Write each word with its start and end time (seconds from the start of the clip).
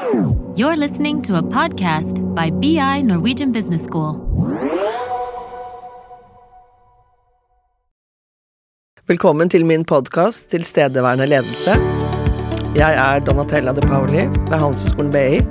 You're 0.00 0.76
listening 0.76 1.20
to 1.22 1.36
a 1.36 1.42
podcast 1.42 2.16
by 2.34 2.48
BI 2.50 3.02
Norwegian 3.02 3.52
Business 3.52 3.82
School. 3.84 4.16
Velkommen 9.06 9.50
til 9.50 9.66
min 9.66 9.84
podkast 9.84 10.48
Tilstedeværende 10.50 11.26
ledelse. 11.26 11.76
Jeg 12.74 12.94
er 12.94 13.20
Donatella 13.26 13.72
De 13.72 13.80
Pauli 13.80 14.24
ved 14.24 14.56
Handelshøyskolen 14.56 15.12
BI, 15.12 15.44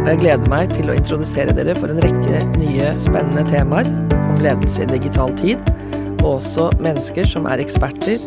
og 0.00 0.08
jeg 0.08 0.18
gleder 0.18 0.50
meg 0.50 0.74
til 0.74 0.90
å 0.90 0.98
introdusere 0.98 1.54
dere 1.54 1.78
for 1.78 1.94
en 1.94 2.02
rekke 2.02 2.42
nye 2.58 2.92
spennende 2.98 3.46
temaer 3.46 3.86
om 4.18 4.34
ledelse 4.42 4.82
i 4.82 4.92
digital 4.96 5.38
tid, 5.38 5.62
og 6.24 6.40
også 6.40 6.72
mennesker 6.82 7.28
som 7.36 7.46
er 7.46 7.62
eksperter, 7.62 8.18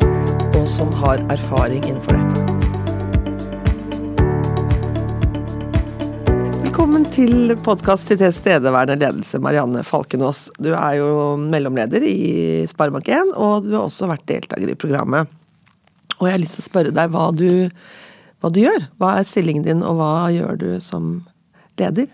og 0.55 0.69
som 0.71 0.95
har 1.03 1.19
erfaring 1.35 1.83
innenfor 1.83 2.15
dette. 2.15 2.54
Velkommen 6.75 7.05
til 7.07 7.53
podkast 7.63 8.09
til 8.09 8.17
tilstedeværende 8.19 8.97
ledelse, 8.99 9.39
Marianne 9.39 9.79
Falkenås. 9.87 10.49
Du 10.59 10.73
er 10.75 10.97
jo 10.97 11.05
mellomleder 11.39 12.03
i 12.03 12.65
Sparebank1, 12.67 13.31
og 13.31 13.63
du 13.63 13.77
har 13.77 13.85
også 13.85 14.09
vært 14.11 14.25
deltaker 14.27 14.73
i 14.73 14.75
programmet. 14.75 15.31
Og 16.17 16.27
jeg 16.27 16.35
har 16.35 16.43
lyst 16.43 16.57
til 16.57 16.65
å 16.65 16.65
spørre 16.65 16.91
deg 16.97 17.13
hva 17.15 17.29
du, 17.31 17.47
hva 18.43 18.51
du 18.51 18.59
gjør. 18.59 18.89
Hva 18.99 19.13
er 19.21 19.29
stillingen 19.31 19.63
din, 19.63 19.85
og 19.87 20.01
hva 20.01 20.27
gjør 20.35 20.59
du 20.65 20.67
som 20.83 21.15
leder? 21.79 22.11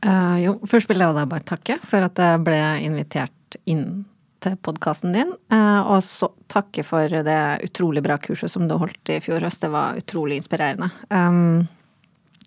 Uh, 0.00 0.40
jo, 0.40 0.56
først 0.64 0.88
vil 0.88 1.04
jeg 1.04 1.20
da 1.20 1.28
bare 1.28 1.48
takke 1.52 1.76
for 1.84 2.08
at 2.08 2.24
jeg 2.24 2.42
ble 2.48 2.64
invitert 2.88 3.60
inn 3.68 4.06
til 4.40 4.56
podkasten 4.64 5.12
din. 5.20 5.36
Uh, 5.52 5.84
og 5.84 6.00
så 6.08 6.32
takke 6.48 6.88
for 6.88 7.12
det 7.28 7.40
utrolig 7.68 8.08
bra 8.08 8.16
kurset 8.24 8.56
som 8.56 8.64
du 8.72 8.78
holdt 8.80 9.12
i 9.12 9.20
fjor 9.28 9.44
høst. 9.44 9.68
Det 9.68 9.74
var 9.76 10.00
utrolig 10.00 10.40
inspirerende. 10.40 10.94
Um, 11.12 11.66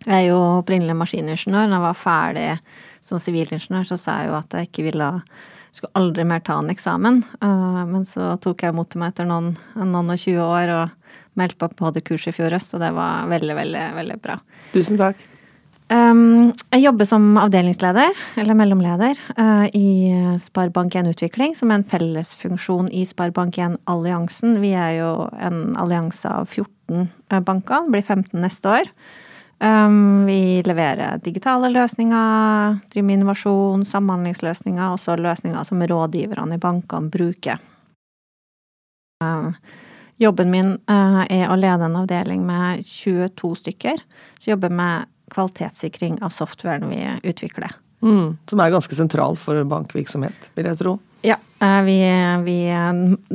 jeg 0.07 0.15
er 0.15 0.29
jo 0.29 0.39
opprinnelig 0.61 0.95
maskiningeniør. 0.95 1.67
Når 1.67 1.77
jeg 1.77 1.83
var 1.83 2.01
ferdig 2.01 2.49
som 3.03 3.19
sivilingeniør, 3.21 3.87
så 3.91 3.99
sa 3.99 4.21
jeg 4.21 4.31
jo 4.31 4.37
at 4.39 4.55
jeg 4.55 4.69
ikke 4.69 4.87
ville 4.87 5.11
skulle 5.77 5.93
aldri 5.99 6.25
mer 6.27 6.43
ta 6.45 6.57
en 6.61 6.71
eksamen. 6.73 7.21
Eh, 7.43 7.81
men 7.91 8.05
så 8.07 8.35
tok 8.43 8.65
jeg 8.65 8.75
mot 8.75 8.89
til 8.89 9.03
meg 9.03 9.13
etter 9.13 9.27
noen, 9.29 9.53
noen 9.77 10.13
og 10.13 10.19
20 10.19 10.43
år 10.43 10.73
og 10.73 11.17
meldte 11.37 11.59
på 11.61 11.69
på 11.77 11.93
det 11.93 12.05
kurset 12.07 12.33
i 12.33 12.37
fjor 12.39 12.55
høst, 12.55 12.73
og 12.73 12.81
det 12.81 12.93
var 12.95 13.27
veldig, 13.29 13.57
veldig, 13.57 13.83
veldig 13.97 14.21
bra. 14.23 14.39
Tusen 14.73 14.97
takk. 14.99 15.19
Um, 15.87 16.49
jeg 16.73 16.81
jobber 16.83 17.07
som 17.07 17.27
avdelingsleder, 17.39 18.17
eller 18.41 18.57
mellomleder, 18.59 19.19
uh, 19.37 19.67
i 19.71 20.09
Sparebank1 20.43 21.13
Utvikling, 21.13 21.53
som 21.55 21.71
er 21.71 21.79
en 21.79 21.87
fellesfunksjon 21.87 22.89
i 22.91 23.05
Sparebank1 23.07 23.77
Alliansen. 23.87 24.57
Vi 24.63 24.73
er 24.75 24.97
jo 24.97 25.11
en 25.37 25.77
allianse 25.79 26.27
av 26.27 26.49
14 26.49 27.07
banker, 27.45 27.87
blir 27.93 28.03
15 28.03 28.35
neste 28.43 28.73
år. 28.81 28.91
Um, 29.59 30.25
vi 30.25 30.61
leverer 30.65 31.17
digitale 31.23 31.69
løsninger, 31.73 32.77
driver 32.91 33.05
med 33.07 33.17
innovasjon, 33.17 33.85
samhandlingsløsninger, 33.89 34.91
også 34.93 35.15
løsninger 35.17 35.63
som 35.65 35.81
rådgiverne 35.81 36.59
i 36.59 36.61
bankene 36.61 37.09
bruker. 37.09 37.57
Um, 39.25 39.55
jobben 40.21 40.53
min 40.53 40.75
uh, 40.85 41.23
er 41.25 41.49
å 41.49 41.57
lede 41.57 41.89
en 41.89 41.97
avdeling 42.03 42.43
med 42.45 42.85
22 42.85 43.55
stykker, 43.63 44.03
som 44.37 44.51
jobber 44.53 44.69
med 44.77 45.09
kvalitetssikring 45.33 46.19
av 46.21 46.35
softwaren 46.35 46.85
vi 46.91 47.01
utvikler. 47.25 47.73
Mm, 48.05 48.37
som 48.45 48.61
er 48.61 48.75
ganske 48.75 48.95
sentral 48.95 49.39
for 49.41 49.57
bankvirksomhet, 49.65 50.51
vil 50.53 50.69
jeg 50.69 50.79
tro. 50.83 50.93
Ja, 51.25 51.39
uh, 51.63 51.81
vi, 51.81 51.97
vi, 52.45 52.59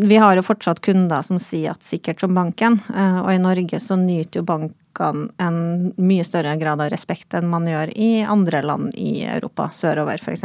vi, 0.07 0.23
har 0.23 0.39
jo 0.39 0.47
fortsatt 0.47 0.85
kunder 0.87 1.27
som 1.27 1.43
sier 1.43 1.75
at 1.75 1.83
sikkert 1.83 2.23
som 2.23 2.39
banken, 2.39 2.79
uh, 2.95 3.25
og 3.25 3.33
i 3.35 3.43
Norge 3.43 3.83
så 3.83 3.99
nyter 3.99 4.39
jo 4.39 4.47
bank 4.47 4.79
bankene 4.93 5.31
en 5.39 5.93
mye 5.97 6.25
større 6.25 6.57
grad 6.57 6.81
av 6.81 6.91
respekt 6.91 7.35
enn 7.35 7.49
man 7.49 7.67
gjør 7.67 7.93
i 7.97 8.23
andre 8.23 8.63
land 8.63 8.95
i 8.95 9.25
Europa, 9.25 9.71
sørover 9.73 10.21
f.eks. 10.21 10.45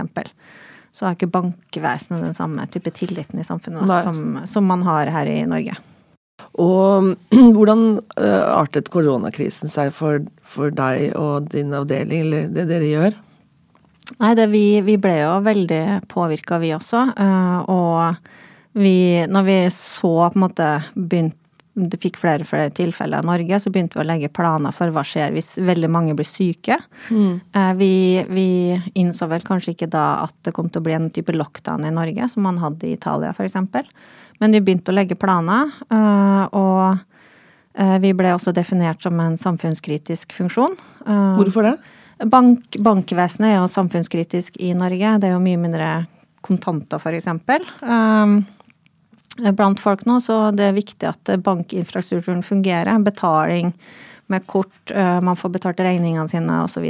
Så 0.91 1.05
har 1.05 1.15
ikke 1.15 1.27
bankvesenet 1.27 2.23
den 2.23 2.33
samme 2.33 2.65
type 2.67 2.91
tilliten 2.91 3.39
i 3.39 3.43
samfunnet 3.43 3.83
som, 4.03 4.39
som, 4.45 4.65
man 4.65 4.83
har 4.83 5.07
her 5.07 5.25
i 5.25 5.45
Norge. 5.45 5.75
Og 6.57 7.15
hvordan 7.55 7.99
uh, 8.17 8.57
artet 8.57 8.89
koronakrisen 8.89 9.69
seg 9.69 9.93
for, 9.93 10.23
for, 10.43 10.71
deg 10.71 11.13
og 11.15 11.51
din 11.51 11.73
avdeling, 11.73 12.25
eller 12.25 12.47
det 12.49 12.67
dere 12.71 12.89
gjør? 12.89 13.17
Nei, 14.21 14.33
det, 14.39 14.47
vi, 14.49 14.81
vi, 14.81 14.95
ble 14.97 15.17
jo 15.19 15.33
veldig 15.43 16.07
påvirka, 16.07 16.57
vi 16.63 16.71
også. 16.73 17.09
Uh, 17.19 17.59
og 17.67 18.79
vi, 18.79 19.25
når 19.27 19.43
vi 19.45 19.59
så 19.73 20.15
på 20.31 20.37
en 20.37 20.45
måte 20.47 20.71
begynte 20.95 21.46
det 21.77 21.99
fikk 22.01 22.17
flere 22.17 22.41
og 22.41 22.49
flere 22.49 22.71
tilfeller 22.73 23.21
i 23.21 23.27
Norge, 23.27 23.59
så 23.61 23.71
begynte 23.73 23.99
vi 23.99 24.03
å 24.03 24.07
legge 24.07 24.31
planer 24.33 24.73
for 24.75 24.89
hva 24.93 25.03
skjer 25.05 25.35
hvis 25.35 25.57
veldig 25.61 25.89
mange 25.93 26.15
blir 26.17 26.27
syke. 26.27 26.79
Mm. 27.13 27.35
Eh, 27.53 27.73
vi, 27.77 27.91
vi, 28.33 28.47
innså 28.97 29.29
vel 29.29 29.45
kanskje 29.45 29.75
ikke 29.75 29.91
da 29.93 30.05
at 30.23 30.33
det 30.47 30.55
kom 30.57 30.71
til 30.71 30.81
å 30.81 30.87
bli 30.87 30.95
en 30.97 31.11
type 31.13 31.35
lockdown 31.35 31.85
i 31.85 31.93
Norge, 31.93 32.29
som 32.33 32.47
man 32.47 32.57
hadde 32.63 32.89
i 32.89 32.95
Italia 32.97 33.33
f.eks. 33.35 33.59
Men 34.41 34.57
vi 34.57 34.63
begynte 34.63 34.93
å 34.93 34.97
legge 34.97 35.19
planer, 35.19 35.69
eh, 35.93 36.43
og 36.57 36.97
eh, 37.77 37.95
vi 38.01 38.15
ble 38.17 38.33
også 38.33 38.55
definert 38.57 39.05
som 39.05 39.21
en 39.21 39.37
samfunnskritisk 39.37 40.33
funksjon. 40.37 40.77
Hvorfor 41.07 41.69
det? 41.69 41.77
Bank, 42.25 42.73
bankvesenet 42.81 43.51
er 43.51 43.59
jo 43.59 43.69
samfunnskritisk 43.69 44.57
i 44.65 44.73
Norge. 44.75 45.19
Det 45.21 45.29
er 45.29 45.35
jo 45.35 45.43
mye 45.43 45.59
mindre 45.61 45.89
kontanter, 46.45 46.97
f.eks. 46.97 47.29
Um, 47.83 48.39
blant 49.53 49.79
folk 49.79 50.05
nå, 50.09 50.19
så 50.23 50.49
det 50.55 50.69
er 50.69 50.77
viktig 50.77 51.07
at 51.09 51.31
bankinfrastrukturen 51.45 52.43
fungerer. 52.45 52.99
Betaling 53.05 53.73
med 54.27 54.47
kort, 54.47 54.91
eh, 54.91 55.21
man 55.21 55.35
får 55.35 55.49
betalt 55.55 55.79
regningene 55.79 56.27
sine 56.27 56.61
osv. 56.63 56.87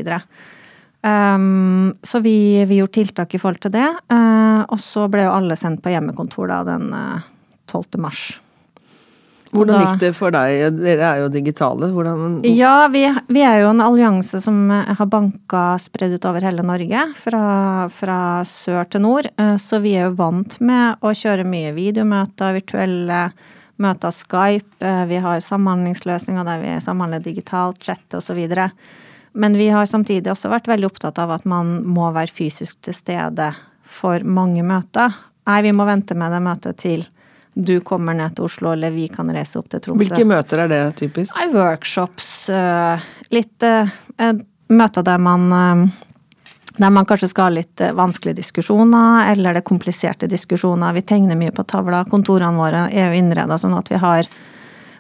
Um, 1.02 1.94
så 2.02 2.20
vi, 2.20 2.66
vi, 2.66 2.80
gjorde 2.80 2.98
tiltak 2.98 3.36
i 3.36 3.40
forhold 3.40 3.62
til 3.62 3.76
det. 3.76 3.88
Uh, 4.12 4.66
og 4.66 4.80
så 4.82 5.06
ble 5.12 5.28
jo 5.28 5.36
alle 5.36 5.58
sendt 5.60 5.84
på 5.84 5.94
hjemmekontor 5.94 6.50
da 6.50 6.64
den 6.68 6.90
12. 7.70 7.84
Eh, 7.84 8.02
mars. 8.02 8.26
Hvordan 9.52 9.84
gikk 9.84 10.00
det 10.02 10.12
for 10.18 10.34
deg? 10.36 10.78
Dere 10.78 11.10
er 11.10 11.22
jo 11.24 11.28
digitale. 11.32 11.90
Hvordan 11.94 12.42
Ja, 12.48 12.88
vi, 12.94 13.04
vi 13.32 13.44
er 13.46 13.62
jo 13.64 13.72
en 13.72 13.84
allianse 13.84 14.42
som 14.44 14.70
har 14.72 15.10
banka 15.12 15.66
spredd 15.82 16.18
ut 16.18 16.28
over 16.30 16.44
hele 16.44 16.66
Norge. 16.66 17.04
Fra, 17.20 17.44
fra, 17.94 18.20
sør 18.48 18.90
til 18.92 19.06
nord. 19.06 19.30
Eh, 19.38 19.56
så 19.62 19.82
vi 19.84 19.96
er 19.98 20.10
jo 20.10 20.18
vant 20.20 20.60
med 20.60 21.04
å 21.06 21.14
kjøre 21.16 21.48
mye 21.48 21.74
videomøter, 21.78 22.58
virtuelle 22.60 23.22
møter, 23.84 24.14
Skype. 24.14 24.80
Eh, 24.84 25.04
vi 25.10 25.22
har 25.24 25.44
samhandlingsløsninger 25.44 26.48
der 26.48 26.64
vi 26.64 26.78
samhandler 26.84 27.24
digitalt, 27.24 27.82
chat 27.84 28.18
osv. 28.18 28.42
Men 29.38 29.58
vi 29.58 29.70
har 29.70 29.86
samtidig 29.86 30.32
også 30.34 30.52
vært 30.52 30.70
veldig 30.70 30.90
opptatt 30.90 31.20
av 31.22 31.36
at 31.36 31.46
man 31.46 31.80
må 31.86 32.10
være 32.16 32.34
fysisk 32.34 32.82
til 32.86 32.98
stede 32.98 33.52
for 33.88 34.24
mange 34.26 34.66
møter. 34.66 35.14
Nei, 35.48 35.62
vi 35.64 35.76
må 35.76 35.86
vente 35.88 36.18
med 36.18 36.34
det 36.34 36.42
møtet 36.44 36.82
til 36.82 37.06
du 37.58 37.80
kommer 37.82 38.14
ned 38.14 38.36
til 38.38 38.46
Oslo, 38.46 38.72
eller 38.76 38.94
vi 38.94 39.08
kan 39.10 39.30
reise 39.34 39.58
opp 39.58 39.72
til 39.74 39.82
Tromsø. 39.82 40.04
Hvilke 40.04 40.28
møter 40.30 40.66
er 40.66 40.72
det 40.72 40.82
typisk? 41.00 41.34
Nei, 41.38 41.48
workshops. 41.56 42.28
Eh, 42.54 43.08
litt 43.34 43.66
uh, 43.66 43.90
møter 44.70 45.06
der 45.08 45.22
man 45.22 45.48
der 46.78 46.92
man 46.94 47.08
kanskje 47.10 47.32
skal 47.32 47.50
ha 47.50 47.56
litt 47.56 47.82
vanskelige 47.98 48.38
diskusjoner, 48.38 49.32
eller 49.32 49.56
det 49.56 49.64
er 49.64 49.66
kompliserte 49.66 50.30
diskusjoner. 50.30 50.94
Vi 50.94 51.02
tegner 51.10 51.40
mye 51.40 51.54
på 51.56 51.66
tavla. 51.66 52.04
Kontorene 52.06 52.60
våre 52.60 52.84
er 52.94 53.10
jo 53.10 53.18
innreda 53.18 53.58
sånn 53.58 53.74
at 53.78 53.90
vi 53.90 53.98
har 54.02 54.30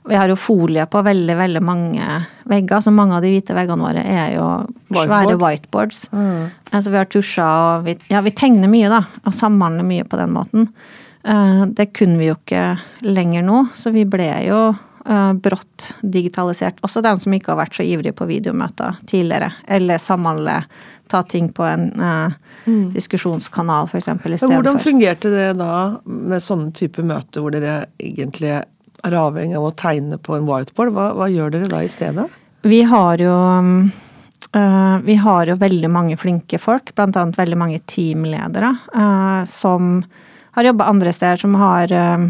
vi 0.07 0.16
har 0.16 0.31
jo 0.31 0.38
folie 0.39 0.85
på 0.88 1.01
veldig 1.03 1.35
veldig 1.35 1.62
mange 1.68 2.06
vegger, 2.47 2.79
så 2.81 2.94
mange 2.95 3.18
av 3.18 3.25
de 3.25 3.31
hvite 3.34 3.56
veggene 3.56 3.84
våre 3.84 4.03
er 4.07 4.38
jo 4.38 4.45
svære 4.95 5.35
whiteboards. 5.35 6.06
Mm. 6.16 6.47
Altså 6.72 6.94
vi 6.94 7.00
har 7.00 7.09
tusjer 7.12 7.44
og 7.44 7.88
vi, 7.88 7.97
ja, 8.12 8.22
vi 8.24 8.31
tegner 8.31 8.72
mye, 8.72 8.88
da, 8.91 9.01
og 9.25 9.35
samhandler 9.35 9.88
mye 9.88 10.07
på 10.07 10.19
den 10.19 10.31
måten. 10.35 10.69
Eh, 11.28 11.66
det 11.66 11.86
kunne 11.86 12.18
vi 12.18 12.30
jo 12.30 12.38
ikke 12.38 12.78
lenger 13.04 13.44
nå, 13.44 13.64
så 13.76 13.92
vi 13.92 14.06
ble 14.08 14.30
jo 14.46 14.62
eh, 14.72 15.34
brått 15.44 15.90
digitalisert. 16.02 16.80
Også 16.88 17.04
dem 17.04 17.20
som 17.20 17.36
ikke 17.36 17.52
har 17.52 17.60
vært 17.66 17.76
så 17.76 17.84
ivrige 17.84 18.16
på 18.16 18.30
videomøter 18.30 19.01
tidligere, 19.10 19.51
eller 19.68 20.00
samhandle, 20.01 20.62
ta 21.12 21.22
ting 21.24 21.46
på 21.56 21.63
en 21.63 21.86
uh, 22.04 22.34
mm. 22.66 22.90
diskusjonskanal, 22.92 23.88
f.eks. 23.88 24.10
Hvordan 24.44 24.75
fungerte 24.84 25.30
det 25.31 25.54
da 25.56 25.75
med 26.04 26.44
sånne 26.44 26.74
type 26.75 27.00
møter 27.00 27.40
hvor 27.40 27.56
dere 27.56 27.86
egentlig 27.96 28.57
er 28.57 29.16
avhengig 29.16 29.56
av 29.56 29.69
å 29.69 29.72
tegne 29.80 30.19
på 30.19 30.36
en 30.36 30.44
whiteboard? 30.50 30.92
Hva, 30.92 31.06
hva 31.16 31.30
gjør 31.31 31.56
dere 31.56 31.72
da 31.72 31.80
i 31.86 31.88
stedet? 31.92 32.28
Vi 32.68 32.81
har 32.92 33.24
jo 33.24 33.31
uh, 33.31 34.98
vi 35.07 35.16
har 35.24 35.48
jo 35.48 35.56
veldig 35.63 35.94
mange 35.96 36.19
flinke 36.19 36.60
folk, 36.60 36.92
bl.a. 37.00 37.28
veldig 37.40 37.62
mange 37.63 37.80
teamledere, 37.88 38.74
uh, 38.92 39.48
som 39.48 40.01
har 40.57 40.71
jobba 40.71 40.89
andre 40.89 41.13
steder 41.13 41.42
som 41.44 41.56
har, 41.59 41.92
uh, 41.94 42.27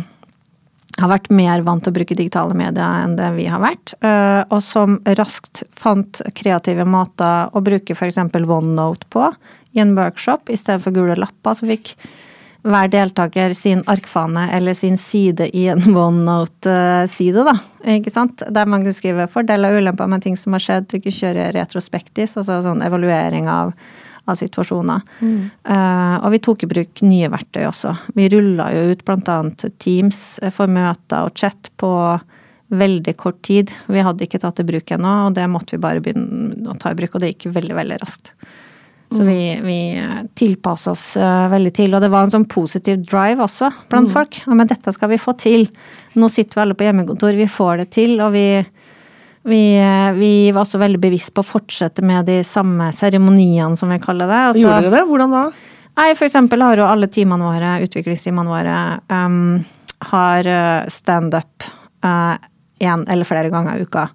har 0.98 1.12
vært 1.14 1.30
mer 1.32 1.64
vant 1.64 1.84
til 1.84 1.94
å 1.94 1.98
bruke 1.98 2.18
digitale 2.20 2.58
medier 2.58 3.04
enn 3.06 3.16
det 3.20 3.32
vi 3.38 3.48
har 3.48 3.64
vært. 3.64 3.96
Uh, 4.04 4.44
og 4.52 4.60
som 4.66 5.00
raskt 5.20 5.64
fant 5.78 6.22
kreative 6.36 6.86
måter 6.88 7.54
å 7.56 7.64
bruke 7.64 7.96
f.eks. 7.96 8.20
OneNote 8.36 9.08
på 9.14 9.30
i 9.78 9.84
en 9.84 9.96
workshop, 9.96 10.52
i 10.52 10.60
stedet 10.60 10.84
for 10.84 10.96
gule 10.96 11.16
lapper. 11.16 11.56
Så 11.56 11.70
fikk 11.70 11.96
hver 12.68 12.90
deltaker 12.92 13.54
sin 13.56 13.84
arkfane 13.88 14.48
eller 14.56 14.76
sin 14.76 14.98
side 14.98 15.50
i 15.56 15.68
en 15.72 15.84
OneNote-side, 16.08 17.46
da. 17.48 17.56
Ikke 17.96 18.12
sant? 18.14 18.44
Der 18.52 18.68
man 18.68 18.84
kan 18.84 18.96
skrive 18.96 19.30
fordeler 19.32 19.72
og 19.72 19.84
ulemper 19.84 20.10
med 20.12 20.26
ting 20.26 20.36
som 20.40 20.58
har 20.58 20.64
skjedd. 20.64 20.90
Du 20.92 21.00
kan 21.00 21.16
kjøre 21.22 21.52
retrospektivt, 21.56 22.36
altså 22.36 22.60
sånn 22.66 22.84
evaluering 22.86 23.48
av, 23.52 23.72
av 24.28 24.38
situasjoner. 24.40 25.04
Mm. 25.24 25.38
Uh, 25.68 26.16
og 26.22 26.32
vi 26.36 26.42
tok 26.44 26.66
i 26.66 26.72
bruk 26.72 27.04
nye 27.08 27.30
verktøy 27.32 27.64
også. 27.68 27.94
Vi 28.18 28.28
rulla 28.34 28.70
jo 28.76 28.92
ut 28.92 29.06
bl.a. 29.08 29.38
Teams 29.80 30.24
for 30.56 30.72
møter 30.72 31.28
og 31.28 31.40
chat 31.40 31.72
på 31.80 31.92
veldig 32.68 33.14
kort 33.20 33.40
tid. 33.48 33.72
Vi 33.88 34.04
hadde 34.04 34.28
ikke 34.28 34.42
tatt 34.44 34.60
i 34.60 34.68
bruk 34.68 34.92
ennå, 34.92 35.14
og 35.28 35.36
det 35.38 35.48
måtte 35.52 35.78
vi 35.78 35.84
bare 35.84 36.04
begynne 36.04 36.68
å 36.68 36.76
ta 36.80 36.92
i 36.92 36.98
bruk, 37.00 37.16
og 37.16 37.24
det 37.24 37.34
gikk 37.34 37.50
veldig, 37.56 37.78
veldig 37.78 38.00
raskt. 38.04 38.34
Så 39.10 39.24
vi, 39.24 39.60
vi 39.64 40.08
tilpassa 40.36 40.92
oss 40.92 41.06
uh, 41.16 41.48
veldig 41.48 41.72
til. 41.78 41.94
Og 41.96 42.04
det 42.04 42.10
var 42.12 42.26
en 42.26 42.34
sånn 42.34 42.48
positiv 42.52 43.06
drive 43.08 43.40
også 43.46 43.70
blant 43.88 44.10
mm. 44.10 44.14
folk. 44.14 44.40
Ja, 44.44 44.58
men 44.60 44.68
dette 44.68 44.92
skal 44.92 45.14
vi 45.14 45.22
få 45.22 45.32
til. 45.40 45.70
Nå 46.20 46.28
sitter 46.32 46.60
vi 46.60 46.64
alle 46.66 46.76
på 46.76 46.88
hjemmekontor, 46.88 47.38
vi 47.40 47.48
får 47.48 47.84
det 47.84 47.88
til. 47.96 48.18
Og 48.20 48.34
vi, 48.36 48.48
vi, 49.48 49.80
eh, 49.80 50.12
vi 50.14 50.52
var 50.52 50.66
også 50.66 50.80
veldig 50.82 51.00
bevisst 51.00 51.32
på 51.36 51.44
å 51.44 51.48
fortsette 51.48 52.04
med 52.04 52.28
de 52.28 52.42
samme 52.44 52.90
seremoniene, 52.92 53.78
som 53.80 53.90
vi 53.94 54.00
kaller 54.04 54.28
det. 54.28 54.42
Altså, 54.50 54.64
Gjorde 54.66 54.82
dere 54.84 54.96
det? 54.98 55.08
Hvordan 55.08 55.36
da? 55.36 55.44
Nei, 55.98 56.12
for 56.20 56.28
eksempel 56.28 56.66
har 56.66 56.78
jo 56.78 56.86
alle 56.86 57.08
teamene 57.08 57.48
våre, 57.48 57.72
utviklingsteamene 57.88 58.52
våre, 58.52 58.78
um, 59.08 59.64
har 60.12 60.50
eh, 60.52 60.90
standup 60.94 61.66
én 62.04 63.02
uh, 63.02 63.08
eller 63.08 63.26
flere 63.26 63.50
ganger 63.50 63.80
i 63.80 63.88
uka. 63.88 64.06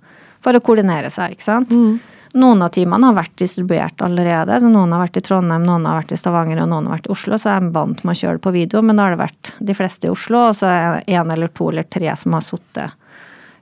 For 0.44 0.54
å 0.54 0.62
koordinere 0.62 1.10
seg, 1.10 1.34
ikke 1.34 1.48
sant. 1.48 1.72
Mm. 1.72 1.96
Noen 2.38 2.62
av 2.64 2.70
timene 2.76 3.08
har 3.08 3.16
vært 3.16 3.34
distribuert 3.40 4.04
allerede. 4.04 4.60
så 4.60 4.68
Noen 4.68 4.92
har 4.94 5.02
vært 5.06 5.18
i 5.18 5.24
Trondheim, 5.24 5.64
noen 5.66 5.88
har 5.88 6.02
vært 6.02 6.14
i 6.14 6.20
Stavanger 6.20 6.62
og 6.62 6.70
noen 6.70 6.86
har 6.88 6.98
vært 6.98 7.08
i 7.08 7.16
Oslo. 7.16 7.40
Så 7.40 7.50
jeg 7.50 7.60
er 7.60 7.74
vant 7.74 8.04
med 8.04 8.14
å 8.14 8.20
kjøre 8.20 8.38
det 8.38 8.46
på 8.46 8.54
video, 8.54 8.84
men 8.84 9.00
da 9.00 9.08
har 9.08 9.16
det 9.16 9.24
vært 9.24 9.52
de 9.58 9.76
fleste 9.76 10.08
i 10.08 10.12
Oslo, 10.12 10.48
og 10.50 10.56
så 10.60 10.70
er 10.70 10.86
det 10.94 11.16
én 11.18 11.32
eller 11.34 11.52
to 11.52 11.72
eller 11.72 11.88
tre 11.88 12.14
som 12.20 12.36
har 12.36 12.44
sittet 12.46 13.01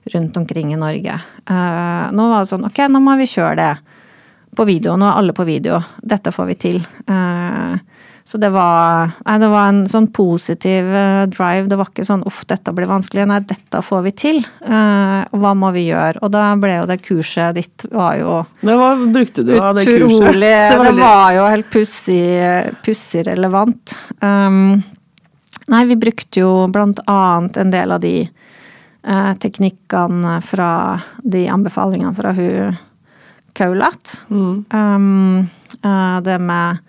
rundt 0.03 0.37
omkring 0.37 0.73
i 0.73 0.77
Norge. 0.77 1.19
Uh, 1.49 2.09
nå 2.13 2.27
var 2.29 2.43
det 2.43 2.51
sånn 2.51 2.67
ok, 2.67 2.85
nå 2.89 3.01
må 3.03 3.15
vi 3.19 3.29
kjøre 3.29 3.55
det 3.59 3.71
på 4.57 4.65
video. 4.67 4.97
Nå 4.99 5.07
er 5.07 5.21
alle 5.21 5.35
på 5.35 5.45
video. 5.47 5.79
Dette 6.01 6.33
får 6.33 6.49
vi 6.51 6.57
til. 6.59 6.81
Uh, 7.09 7.77
så 8.27 8.37
det 8.37 8.51
var, 8.53 9.11
nei, 9.25 9.35
det 9.41 9.49
var 9.51 9.69
en 9.71 9.81
sånn 9.89 10.07
positiv 10.13 10.89
uh, 10.89 11.23
drive. 11.31 11.69
Det 11.71 11.77
var 11.79 11.89
ikke 11.91 12.05
sånn 12.07 12.25
'uff, 12.25 12.43
dette 12.49 12.73
blir 12.75 12.89
vanskelig'. 12.89 13.29
Nei, 13.29 13.39
dette 13.45 13.81
får 13.85 14.03
vi 14.07 14.13
til. 14.23 14.41
Hva 14.61 15.53
må 15.57 15.71
vi 15.75 15.87
gjøre? 15.89 16.21
Og 16.25 16.33
da 16.33 16.51
ble 16.59 16.79
jo 16.79 16.89
det 16.89 17.01
kurset 17.05 17.57
ditt 17.57 17.85
var 17.91 18.17
jo 18.19 18.41
det 18.61 18.77
var, 18.77 19.01
brukte 19.13 19.45
du 19.45 19.55
av 19.59 19.77
det 19.77 19.85
kurset? 19.85 20.07
Utrolig. 20.07 20.55
Det, 20.71 20.85
det 20.87 20.95
var 20.97 21.33
jo 21.35 21.47
helt 21.49 21.71
pussig 22.85 23.25
relevant. 23.27 23.95
Um, 24.21 24.81
nei, 25.71 25.85
vi 25.89 25.97
brukte 25.99 26.43
jo 26.43 26.51
blant 26.73 27.01
annet 27.09 27.57
en 27.57 27.73
del 27.73 27.95
av 27.95 28.01
de 28.03 28.15
teknikkene 29.01 30.35
fra 30.45 30.71
de 31.25 31.47
anbefalingene 31.49 32.13
fra 32.13 32.35
hun 32.37 32.75
Kaulat. 33.57 34.13
Mm. 34.29 34.65
Um, 34.69 35.49
det 36.23 36.37
med 36.39 36.87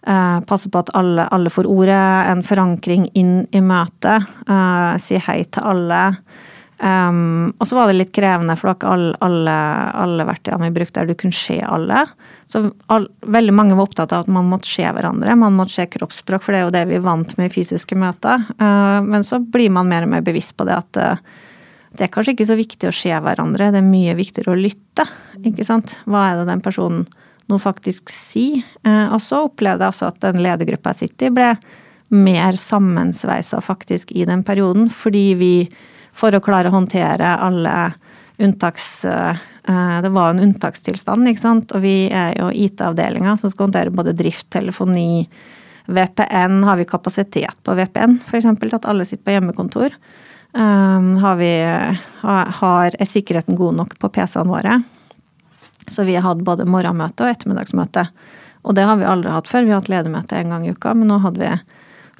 Uh, 0.00 0.40
passe 0.48 0.70
på 0.72 0.80
at 0.80 0.88
alle, 0.96 1.26
alle, 1.28 1.50
får 1.52 1.66
ordet, 1.68 2.04
en 2.32 2.40
forankring 2.40 3.02
inn 3.20 3.42
i 3.52 3.60
møtet. 3.60 4.24
Uh, 4.48 4.96
si 4.96 5.18
hei 5.20 5.42
til 5.52 5.66
alle. 5.74 5.98
Um, 6.80 7.50
og 7.60 7.68
så 7.68 7.76
var 7.76 7.90
det 7.90 7.98
litt 7.98 8.12
krevende, 8.16 8.56
for 8.56 8.66
det 8.66 8.70
var 8.70 8.78
ikke 8.78 8.92
alle, 8.94 9.10
alle, 9.26 9.56
alle 10.00 10.26
verktøyene 10.30 10.70
vi 10.70 10.76
brukte 10.78 11.02
der 11.02 11.10
du 11.10 11.18
kunne 11.20 11.36
se 11.36 11.58
alle. 11.60 12.06
Så 12.50 12.62
all, 12.92 13.06
veldig 13.20 13.54
mange 13.56 13.76
var 13.76 13.90
opptatt 13.90 14.14
av 14.16 14.24
at 14.24 14.32
man 14.32 14.48
måtte 14.48 14.70
se 14.70 14.86
hverandre. 14.86 15.36
Man 15.38 15.58
måtte 15.58 15.76
se 15.76 15.86
kroppsspråk, 15.92 16.46
for 16.46 16.56
det 16.56 16.62
er 16.62 16.66
jo 16.66 16.74
det 16.78 16.86
vi 16.90 17.02
vant 17.04 17.36
med 17.36 17.50
i 17.50 17.54
fysiske 17.58 17.98
møter. 18.00 18.48
Uh, 18.56 18.98
men 19.04 19.26
så 19.26 19.42
blir 19.44 19.72
man 19.74 19.90
mer 19.92 20.08
og 20.08 20.14
mer 20.14 20.24
bevisst 20.26 20.56
på 20.56 20.68
det 20.68 20.78
at 20.80 21.04
det 21.90 22.06
er 22.06 22.12
kanskje 22.14 22.36
ikke 22.36 22.46
så 22.46 22.56
viktig 22.58 22.88
å 22.88 22.94
se 22.94 23.10
hverandre, 23.10 23.72
det 23.74 23.80
er 23.80 23.86
mye 23.86 24.14
viktigere 24.18 24.54
å 24.54 24.58
lytte. 24.58 25.06
Ikke 25.42 25.66
sant? 25.66 25.90
Hva 26.06 26.28
er 26.28 26.40
det 26.40 26.48
den 26.52 26.62
personen 26.62 27.06
nå 27.50 27.58
faktisk 27.58 28.12
sier? 28.14 28.62
Uh, 28.86 29.10
og 29.16 29.20
så 29.24 29.44
opplevde 29.48 29.84
jeg 29.84 29.96
også 29.96 30.10
at 30.12 30.20
den 30.22 30.42
ledergruppa 30.44 30.94
jeg 30.94 31.10
sitter 31.10 31.30
i, 31.30 31.36
ble 31.40 31.52
mer 32.10 32.58
sammensveisa 32.58 33.60
faktisk 33.62 34.12
i 34.18 34.24
den 34.26 34.42
perioden, 34.46 34.88
fordi 34.90 35.24
vi, 35.38 35.54
for 36.20 36.36
å 36.36 36.42
klare 36.44 36.70
å 36.70 36.76
håndtere 36.76 37.36
alle 37.40 37.92
unntaks... 38.40 38.92
Eh, 39.04 39.46
det 40.02 40.08
var 40.10 40.32
en 40.32 40.40
unntakstilstand, 40.42 41.28
ikke 41.28 41.42
sant. 41.42 41.72
Og 41.76 41.82
vi 41.84 42.08
er 42.10 42.32
jo 42.40 42.48
IT-avdelinga 42.50 43.36
som 43.38 43.52
skal 43.52 43.68
håndtere 43.68 43.92
både 43.94 44.16
drift, 44.18 44.48
telefoni, 44.50 45.28
VPN. 45.86 46.62
Har 46.66 46.80
vi 46.80 46.88
kapasitet 46.88 47.60
på 47.62 47.76
VPN, 47.78 48.16
f.eks. 48.26 48.48
til 48.58 48.74
at 48.74 48.88
alle 48.90 49.06
sitter 49.06 49.28
på 49.28 49.36
hjemmekontor? 49.36 49.94
Um, 50.50 51.12
har 51.22 51.36
vi, 51.38 51.52
har, 52.24 52.96
er 52.98 53.06
sikkerheten 53.06 53.58
god 53.58 53.78
nok 53.82 53.94
på 54.02 54.10
PC-ene 54.16 54.50
våre? 54.50 54.80
Så 55.90 56.08
vi 56.08 56.16
har 56.16 56.26
hatt 56.26 56.42
både 56.46 56.66
morgenmøte 56.66 57.26
og 57.26 57.34
ettermiddagsmøte. 57.36 58.08
Og 58.66 58.76
det 58.76 58.88
har 58.88 58.98
vi 58.98 59.06
aldri 59.08 59.32
hatt 59.34 59.48
før. 59.50 59.68
Vi 59.68 59.74
har 59.74 59.84
hatt 59.84 59.92
ledermøte 59.92 60.40
en 60.40 60.56
gang 60.56 60.66
i 60.66 60.74
uka, 60.74 60.96
men 60.96 61.10
nå 61.10 61.20
vi, 61.38 61.52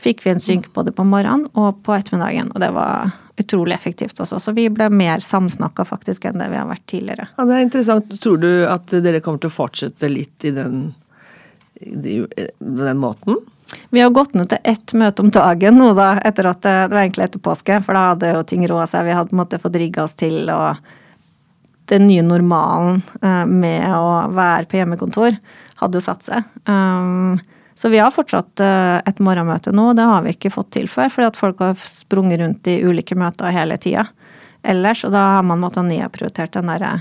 fikk 0.01 0.25
vi 0.25 0.35
en 0.35 0.43
synk 0.43 0.71
både 0.77 0.95
på 0.95 1.05
morgenen 1.09 1.51
og 1.59 1.83
på 1.87 1.97
ettermiddagen. 1.97 2.53
Og 2.55 2.63
det 2.63 2.71
var 2.77 3.11
utrolig 3.41 3.77
effektivt 3.77 4.21
også. 4.21 4.41
Så 4.43 4.55
vi 4.57 4.69
ble 4.73 4.91
mer 4.93 5.23
samsnakka 5.25 5.87
faktisk 5.89 6.27
enn 6.29 6.41
det 6.43 6.51
vi 6.53 6.59
har 6.61 6.69
vært 6.69 6.87
tidligere. 6.91 7.29
Ja, 7.37 7.47
Det 7.47 7.57
er 7.57 7.67
interessant. 7.67 8.13
Tror 8.23 8.41
du 8.43 8.51
at 8.69 8.93
dere 8.93 9.23
kommer 9.25 9.43
til 9.43 9.53
å 9.53 9.57
fortsette 9.57 10.11
litt 10.11 10.47
i 10.49 10.53
den, 10.57 10.91
i 11.81 12.21
den 12.59 13.01
måten? 13.01 13.41
Vi 13.91 14.01
har 14.01 14.11
gått 14.11 14.35
ned 14.35 14.49
til 14.51 14.59
ett 14.65 14.95
møte 14.99 15.23
om 15.23 15.31
dagen 15.31 15.79
nå, 15.79 15.93
da, 15.95 16.17
etter 16.27 16.49
at 16.51 16.63
det 16.67 16.77
var 16.91 17.03
egentlig 17.05 17.29
etter 17.29 17.43
påske. 17.43 17.79
For 17.85 17.97
da 17.97 18.09
hadde 18.13 18.33
jo 18.35 18.43
ting 18.47 18.67
råd 18.69 18.91
seg. 18.91 19.07
Vi 19.07 19.15
hadde 19.15 19.31
på 19.31 19.39
en 19.39 19.43
måte 19.45 19.63
fått 19.63 19.79
rigga 19.79 20.07
oss 20.07 20.19
til 20.19 20.51
og 20.51 20.91
den 21.91 22.07
nye 22.07 22.23
normalen 22.23 23.01
eh, 23.23 23.47
med 23.51 23.87
å 23.97 24.31
være 24.31 24.69
på 24.71 24.79
hjemmekontor 24.79 25.35
hadde 25.81 25.99
jo 25.99 26.05
satt 26.05 26.27
seg. 26.27 26.47
Um, 26.69 27.41
så 27.75 27.89
vi 27.93 28.01
har 28.03 28.13
fortsatt 28.15 28.61
eh, 28.65 28.99
et 29.09 29.23
morgenmøte 29.23 29.73
nå, 29.77 29.91
det 29.97 30.07
har 30.07 30.25
vi 30.25 30.35
ikke 30.35 30.53
fått 30.53 30.73
til 30.77 30.89
før, 30.91 31.11
fordi 31.13 31.31
at 31.31 31.39
folk 31.41 31.63
har 31.65 31.79
sprunget 31.85 32.43
rundt 32.43 32.71
i 32.71 32.81
ulike 32.85 33.17
møter 33.19 33.55
hele 33.55 33.79
tida 33.81 34.09
ellers, 34.63 35.05
og 35.07 35.15
da 35.15 35.23
har 35.37 35.47
man 35.47 35.63
måttet 35.63 35.89
nedprioritert 35.89 36.53
den 36.57 36.69
derre 36.69 36.99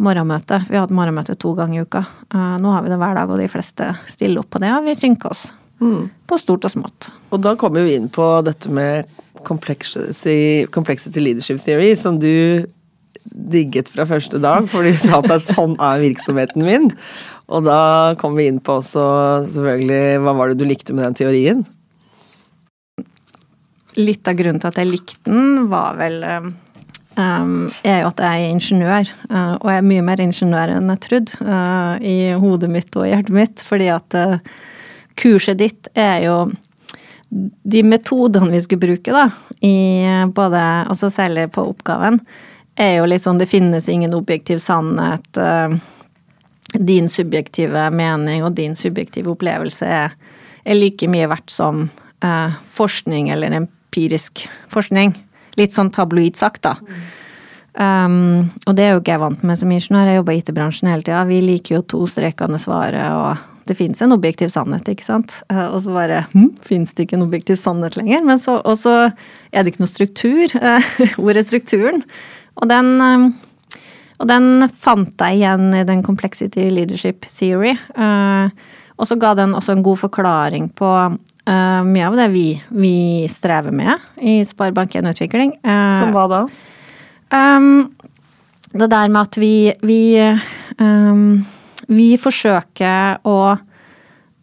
morgenmøtet. 0.00 0.66
Vi 0.68 0.78
har 0.78 0.86
hatt 0.86 0.96
morgenmøte 0.96 1.36
to 1.38 1.52
ganger 1.58 1.80
i 1.80 1.86
uka. 1.86 2.04
Uh, 2.32 2.56
nå 2.62 2.72
har 2.72 2.84
vi 2.84 2.92
det 2.92 2.98
hver 3.00 3.16
dag, 3.18 3.30
og 3.30 3.38
de 3.38 3.48
fleste 3.52 3.90
stiller 4.10 4.42
opp 4.42 4.50
på 4.54 4.62
det, 4.62 4.72
og 4.74 4.88
vi 4.88 4.96
synker 4.98 5.30
oss. 5.30 5.44
Mm. 5.80 6.08
På 6.28 6.38
stort 6.40 6.66
og 6.68 6.72
smått. 6.72 7.10
Og 7.32 7.40
da 7.44 7.54
kommer 7.60 7.86
vi 7.86 7.96
inn 7.96 8.08
på 8.12 8.26
dette 8.44 8.72
med 8.72 9.08
complexity, 9.48 10.66
complexity 10.72 11.22
leadership 11.22 11.62
theory, 11.64 11.94
som 11.96 12.18
du 12.20 12.66
digget 13.30 13.90
fra 13.92 14.06
første 14.08 14.40
dag, 14.40 14.66
for 14.72 14.84
du 14.84 14.96
sa 14.98 15.20
at 15.20 15.44
sånn 15.44 15.76
er 15.76 16.02
virksomheten 16.02 16.64
min. 16.64 16.90
Og 17.50 17.66
da 17.66 18.14
kom 18.20 18.38
vi 18.38 18.46
inn 18.50 18.60
på 18.62 18.78
også 18.78 19.04
selvfølgelig 19.50 20.22
hva 20.22 20.34
var 20.38 20.50
det 20.50 20.60
du 20.60 20.66
likte 20.68 20.94
med 20.94 21.08
den 21.08 21.18
teorien? 21.18 21.62
Litt 23.98 24.28
av 24.30 24.38
grunnen 24.38 24.62
til 24.62 24.70
at 24.70 24.78
jeg 24.78 24.90
likte 24.90 25.18
den, 25.26 25.66
var 25.70 25.98
vel 25.98 26.22
um, 27.18 27.70
er 27.82 28.04
jo 28.04 28.10
at 28.12 28.22
jeg 28.22 28.44
er 28.46 28.54
ingeniør. 28.54 29.12
Uh, 29.26 29.54
og 29.58 29.68
jeg 29.72 29.82
er 29.82 29.88
mye 29.90 30.06
mer 30.06 30.22
ingeniør 30.22 30.76
enn 30.76 30.94
jeg 30.94 31.04
trodde 31.08 31.46
uh, 31.48 31.94
i 31.98 32.18
hodet 32.38 32.70
mitt 32.70 32.94
og 32.94 33.08
hjertet 33.10 33.34
mitt. 33.34 33.64
Fordi 33.66 33.90
at 33.92 34.18
uh, 34.18 34.38
kurset 35.18 35.58
ditt 35.58 35.90
er 35.98 36.28
jo 36.28 36.36
de 37.30 37.82
metodene 37.86 38.50
vi 38.50 38.62
skulle 38.62 38.82
bruke, 38.82 39.14
da, 39.14 39.28
i 39.62 40.02
både 40.34 40.60
Altså 40.90 41.10
særlig 41.10 41.50
på 41.54 41.62
oppgaven, 41.70 42.18
er 42.80 42.96
jo 42.98 43.06
litt 43.10 43.22
sånn 43.22 43.38
det 43.38 43.50
finnes 43.50 43.88
ingen 43.92 44.14
objektiv 44.16 44.58
sannhet. 44.62 45.26
Eh, 45.36 45.76
din 46.74 47.08
subjektive 47.10 47.88
mening 47.94 48.44
og 48.46 48.54
din 48.58 48.76
subjektive 48.78 49.32
opplevelse 49.32 49.86
er, 49.86 50.14
er 50.64 50.78
like 50.78 51.08
mye 51.10 51.28
verdt 51.30 51.50
som 51.50 51.88
eh, 52.24 52.60
forskning 52.76 53.30
eller 53.34 53.56
empirisk 53.58 54.46
forskning. 54.72 55.14
Litt 55.58 55.74
sånn 55.74 55.90
tabloid 55.94 56.38
sagt, 56.38 56.62
da. 56.68 56.76
Um, 57.80 58.50
og 58.66 58.74
det 58.74 58.84
er 58.84 58.96
jo 58.96 59.00
ikke 59.00 59.14
jeg 59.14 59.22
vant 59.22 59.42
med 59.46 59.58
som 59.60 59.70
ingeniør, 59.70 60.08
jeg 60.10 60.18
jobber 60.18 60.34
i 60.34 60.40
IT-bransjen 60.42 60.90
hele 60.90 61.06
tida. 61.06 61.22
Vi 61.28 61.38
liker 61.44 61.76
jo 61.76 61.86
to 61.94 62.00
strekende 62.10 62.58
svaret, 62.60 63.14
og 63.14 63.68
det 63.70 63.76
fins 63.78 64.02
en 64.02 64.14
objektiv 64.16 64.50
sannhet, 64.50 64.88
ikke 64.90 65.06
sant. 65.06 65.36
Uh, 65.52 65.68
og 65.68 65.78
så 65.84 65.94
bare 65.94 66.24
hm, 66.32 66.50
fins 66.66 66.94
det 66.94 67.06
ikke 67.06 67.18
en 67.20 67.28
objektiv 67.28 67.60
sannhet 67.60 67.98
lenger? 67.98 68.24
Men 68.26 68.42
så, 68.42 68.58
og 68.66 68.78
så 68.80 68.96
er 69.06 69.62
det 69.62 69.74
ikke 69.74 69.84
noe 69.84 69.92
struktur. 69.92 70.56
Uh, 70.58 70.90
hvor 71.20 71.38
er 71.38 71.46
strukturen? 71.46 72.04
Og 72.60 72.70
den, 72.70 72.92
um, 72.98 73.30
og 74.20 74.28
den 74.28 74.66
fant 74.76 75.22
jeg 75.24 75.40
igjen 75.40 75.70
i 75.78 75.86
den 75.88 76.02
Complexity 76.04 76.68
Leadership 76.68 77.24
Theory. 77.24 77.72
Uh, 77.96 78.52
og 79.00 79.08
så 79.08 79.16
ga 79.16 79.32
den 79.38 79.54
også 79.56 79.72
en 79.72 79.84
god 79.84 80.02
forklaring 80.02 80.68
på 80.76 80.90
uh, 80.90 81.80
mye 81.88 82.10
av 82.10 82.18
det 82.18 82.28
vi, 82.34 82.44
vi 82.68 82.96
strever 83.32 83.72
med 83.72 83.96
i 84.20 84.42
Sparebank1 84.44 85.08
Utvikling. 85.14 85.56
Uh, 85.64 86.02
Som 86.02 86.12
hva 86.16 86.26
da? 86.30 86.42
Det 88.70 88.86
der 88.90 89.10
med 89.10 89.20
at 89.22 89.36
vi, 89.38 89.70
vi, 89.86 90.02
vi 91.90 92.06
forsøker 92.20 93.18
å 93.26 93.38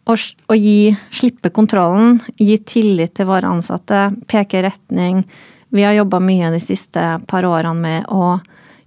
å, 0.08 0.14
å 0.16 0.56
gi, 0.56 0.88
slippe 1.12 1.50
kontrollen, 1.52 2.16
gi 2.40 2.56
tillit 2.64 3.12
til 3.18 3.28
våre 3.28 3.50
ansatte, 3.52 4.06
peke 4.28 4.62
retning. 4.64 5.20
Vi 5.68 5.84
har 5.84 5.96
jobba 5.98 6.20
mye 6.24 6.48
de 6.54 6.60
siste 6.64 7.02
par 7.28 7.44
årene 7.44 7.76
med 7.76 8.08
å 8.08 8.38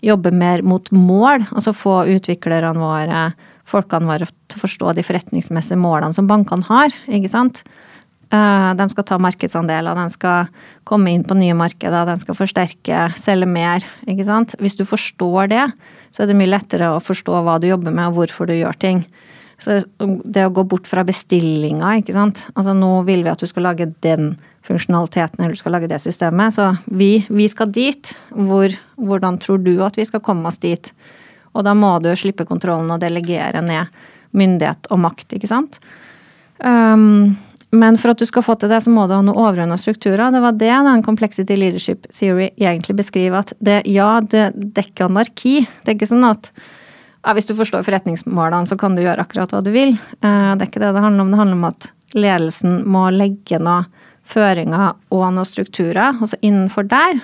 jobbe 0.06 0.34
mer 0.34 0.64
mot 0.66 0.90
mål. 0.94 1.46
Altså 1.52 1.74
få 1.78 2.02
utviklerne 2.16 2.74
våre, 2.82 3.30
folkene 3.70 4.10
våre 4.10 4.28
til 4.28 4.60
å 4.60 4.66
forstå 4.66 4.98
de 4.98 5.06
forretningsmessige 5.06 5.80
målene 5.80 6.18
som 6.18 6.30
bankene 6.30 6.68
har. 6.70 6.94
ikke 7.08 7.32
sant? 7.32 7.64
Eh, 8.32 8.70
de 8.80 8.88
skal 8.94 9.08
ta 9.08 9.18
markedsandeler, 9.20 9.98
de 9.98 10.14
skal 10.14 10.52
komme 10.88 11.12
inn 11.12 11.26
på 11.28 11.36
nye 11.36 11.56
markeder, 11.58 12.08
de 12.08 12.16
skal 12.22 12.38
forsterke, 12.38 13.02
selge 13.20 13.50
mer. 13.50 13.84
ikke 14.08 14.28
sant? 14.28 14.56
Hvis 14.60 14.78
du 14.80 14.86
forstår 14.88 15.52
det, 15.52 15.66
så 16.16 16.24
er 16.24 16.32
det 16.32 16.38
mye 16.40 16.54
lettere 16.54 16.94
å 16.96 17.04
forstå 17.04 17.44
hva 17.44 17.60
du 17.60 17.68
jobber 17.68 17.92
med 17.92 18.08
og 18.08 18.22
hvorfor 18.22 18.48
du 18.48 18.56
gjør 18.56 18.80
ting. 18.80 19.04
Så 19.62 19.84
det 20.00 20.48
å 20.48 20.54
gå 20.54 20.64
bort 20.66 20.88
fra 20.90 21.04
bestillinga, 21.06 22.00
ikke 22.00 22.16
sant. 22.16 22.40
Altså 22.56 22.74
nå 22.74 23.04
vil 23.06 23.22
vi 23.22 23.30
at 23.30 23.44
du 23.44 23.50
skal 23.50 23.68
lage 23.68 23.92
den 24.02 24.34
funksjonaliteten, 24.68 25.42
eller 25.42 25.56
du 25.56 25.60
skal 25.60 25.76
lage 25.76 25.90
det 25.90 26.00
systemet. 26.04 26.56
Så 26.56 26.70
vi, 26.86 27.26
vi 27.30 27.48
skal 27.50 27.72
dit. 27.74 28.14
Hvor, 28.30 28.74
hvordan 28.96 29.40
tror 29.42 29.62
du 29.64 29.76
at 29.86 29.98
vi 29.98 30.06
skal 30.08 30.24
komme 30.26 30.50
oss 30.50 30.62
dit? 30.62 30.92
Og 31.52 31.66
da 31.68 31.76
må 31.76 31.98
du 32.04 32.12
slippe 32.16 32.48
kontrollen 32.48 32.92
og 32.94 33.02
delegere 33.04 33.64
ned 33.66 33.92
myndighet 34.38 34.88
og 34.94 35.02
makt, 35.04 35.34
ikke 35.36 35.50
sant. 35.50 35.80
Um, 36.64 37.34
men 37.72 37.98
for 38.00 38.12
at 38.12 38.20
du 38.20 38.28
skal 38.28 38.44
få 38.44 38.56
til 38.60 38.72
det, 38.72 38.82
så 38.84 38.92
må 38.92 39.06
du 39.08 39.16
ha 39.16 39.22
noen 39.24 39.40
overordna 39.40 39.78
strukturer. 39.80 40.32
Det 40.32 40.42
var 40.44 40.56
det 40.60 40.72
den 40.88 41.04
Complexity 41.04 41.56
Leadership 41.56 42.08
Theory 42.12 42.50
egentlig 42.60 42.98
beskriver. 43.00 43.46
At 43.46 43.54
det, 43.60 43.82
ja, 43.92 44.20
det, 44.22 44.52
det 44.56 44.86
er 44.86 45.08
anarki. 45.08 45.62
Det 45.82 45.94
er 45.94 45.98
ikke 45.98 46.12
sånn 46.12 46.28
at 46.28 46.52
ja, 46.52 47.36
hvis 47.38 47.48
du 47.48 47.54
forstår 47.56 47.86
forretningsmålene, 47.88 48.68
så 48.68 48.76
kan 48.80 48.96
du 48.98 49.04
gjøre 49.04 49.24
akkurat 49.24 49.52
hva 49.54 49.62
du 49.64 49.72
vil. 49.74 49.94
Eh, 49.96 50.52
det 50.58 50.66
er 50.66 50.68
ikke 50.68 50.84
det 50.84 50.92
det 50.96 51.04
handler 51.06 51.24
om. 51.24 51.32
Det 51.32 51.42
handler 51.42 51.60
om 51.60 51.68
at 51.70 51.90
ledelsen 52.18 52.80
må 52.92 53.08
legge 53.16 53.60
noen 53.62 53.88
føringer 54.32 54.96
og 55.12 55.28
noen 55.36 55.48
strukturer. 55.48 56.18
Altså 56.18 56.40
innenfor 56.42 56.88
der 56.90 57.22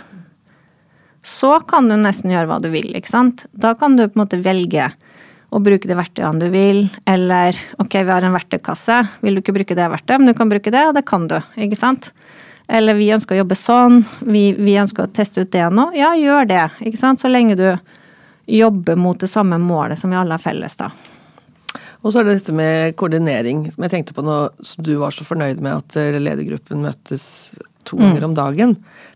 så 1.27 1.57
kan 1.67 1.89
du 1.89 1.97
nesten 1.99 2.31
gjøre 2.31 2.47
hva 2.47 2.61
du 2.63 2.69
vil, 2.71 2.93
ikke 2.95 3.11
sant. 3.11 3.45
Da 3.51 3.73
kan 3.75 3.97
du 3.97 4.05
på 4.05 4.15
en 4.15 4.21
måte 4.21 4.39
velge 4.39 4.87
å 5.51 5.59
bruke 5.63 5.87
de 5.87 5.95
verktøyene 5.95 6.39
du 6.39 6.51
vil, 6.51 6.85
eller 7.07 7.55
ok, 7.79 7.97
vi 7.99 8.13
har 8.13 8.23
en 8.23 8.35
verktøykasse, 8.35 8.99
vil 9.23 9.35
du 9.35 9.41
ikke 9.41 9.55
bruke 9.55 9.75
det 9.75 9.89
verktøyet, 9.91 10.21
men 10.21 10.31
du 10.31 10.37
kan 10.37 10.51
bruke 10.51 10.71
det, 10.71 10.85
og 10.87 10.95
det 10.95 11.03
kan 11.07 11.27
du, 11.27 11.35
ikke 11.59 11.79
sant. 11.79 12.11
Eller 12.67 12.97
vi 12.99 13.09
ønsker 13.15 13.35
å 13.35 13.41
jobbe 13.41 13.55
sånn, 13.59 14.01
vi, 14.27 14.49
vi 14.55 14.75
ønsker 14.79 15.05
å 15.05 15.11
teste 15.15 15.43
ut 15.43 15.51
det 15.51 15.67
nå. 15.71 15.89
Ja, 15.95 16.13
gjør 16.19 16.47
det, 16.47 16.63
ikke 16.83 16.99
sant. 16.99 17.21
Så 17.23 17.31
lenge 17.31 17.55
du 17.59 17.69
jobber 18.47 18.99
mot 18.99 19.19
det 19.19 19.31
samme 19.31 19.59
målet 19.59 19.99
som 19.99 20.11
vi 20.11 20.19
alle 20.19 20.35
har 20.35 20.43
felles, 20.43 20.75
da. 20.79 20.91
Og 22.07 22.13
så 22.13 22.21
er 22.21 22.27
det 22.27 22.37
dette 22.37 22.55
med 22.55 22.95
koordinering, 22.95 23.65
som 23.73 23.83
jeg 23.83 23.91
tenkte 23.91 24.15
på 24.15 24.23
nå 24.23 24.37
som 24.63 24.85
du 24.87 24.93
var 25.01 25.11
så 25.11 25.25
fornøyd 25.27 25.59
med 25.59 25.81
at 25.81 25.97
eh, 25.99 26.15
ledergruppen 26.21 26.85
møtes 26.85 27.25
to 27.83 27.99
mm. 27.99 28.03
ganger 28.05 28.21
mm. 28.23 28.27
om 28.29 28.37
dagen. 28.37 28.75